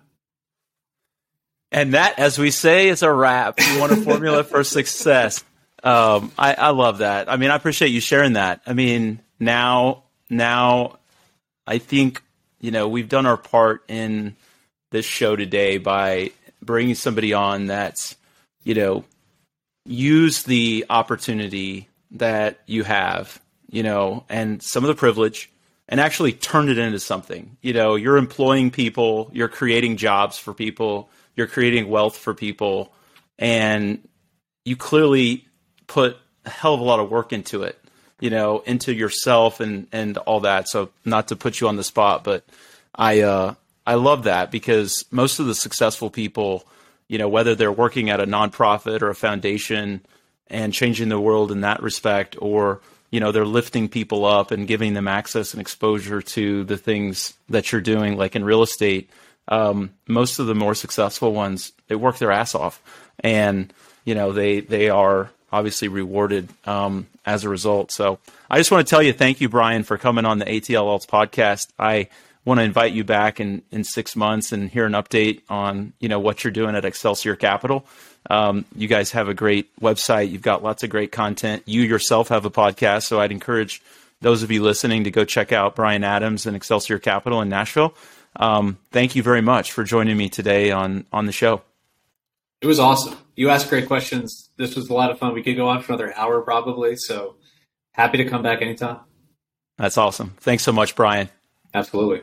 [1.71, 3.59] And that, as we say, is a wrap.
[3.59, 5.43] You want a formula for success.
[5.83, 7.29] Um, I, I love that.
[7.29, 8.61] I mean, I appreciate you sharing that.
[8.67, 10.99] I mean, now, now,
[11.65, 12.21] I think
[12.63, 14.35] you know we've done our part in
[14.89, 16.31] this show today by
[16.63, 18.15] bringing somebody on that's
[18.63, 19.05] you know
[19.85, 25.51] use the opportunity that you have, you know, and some of the privilege
[25.89, 27.57] and actually turn it into something.
[27.61, 32.93] You know, you're employing people, you're creating jobs for people, you're creating wealth for people,
[33.37, 34.07] and
[34.63, 35.45] you clearly
[35.87, 37.82] put a hell of a lot of work into it,
[38.23, 40.69] you know, into yourself and and all that.
[40.69, 42.45] So not to put you on the spot, but
[42.95, 43.55] I uh
[43.85, 46.63] I love that because most of the successful people,
[47.09, 49.99] you know, whether they're working at a nonprofit or a foundation
[50.47, 52.79] and changing the world in that respect or
[53.11, 57.33] you know they're lifting people up and giving them access and exposure to the things
[57.49, 59.09] that you're doing like in real estate
[59.49, 62.81] um, most of the more successful ones they work their ass off
[63.19, 63.73] and
[64.05, 68.19] you know they they are obviously rewarded um, as a result so
[68.49, 71.07] i just want to tell you thank you brian for coming on the atl alts
[71.07, 72.07] podcast i
[72.45, 76.09] want to invite you back in in six months and hear an update on you
[76.09, 77.85] know what you're doing at excelsior capital
[78.29, 80.31] Um, you guys have a great website.
[80.31, 81.63] You've got lots of great content.
[81.65, 83.81] You yourself have a podcast, so I'd encourage
[84.21, 87.93] those of you listening to go check out Brian Adams and Excelsior Capital in Nashville.
[88.37, 91.61] Um, thank you very much for joining me today on on the show.
[92.63, 93.17] It was awesome.
[93.35, 94.49] You asked great questions.
[94.57, 95.33] This was a lot of fun.
[95.33, 96.95] We could go on for another hour probably.
[96.95, 97.35] So
[97.91, 99.01] happy to come back anytime.
[99.77, 100.35] That's awesome.
[100.39, 101.29] Thanks so much, Brian.
[101.73, 102.21] Absolutely.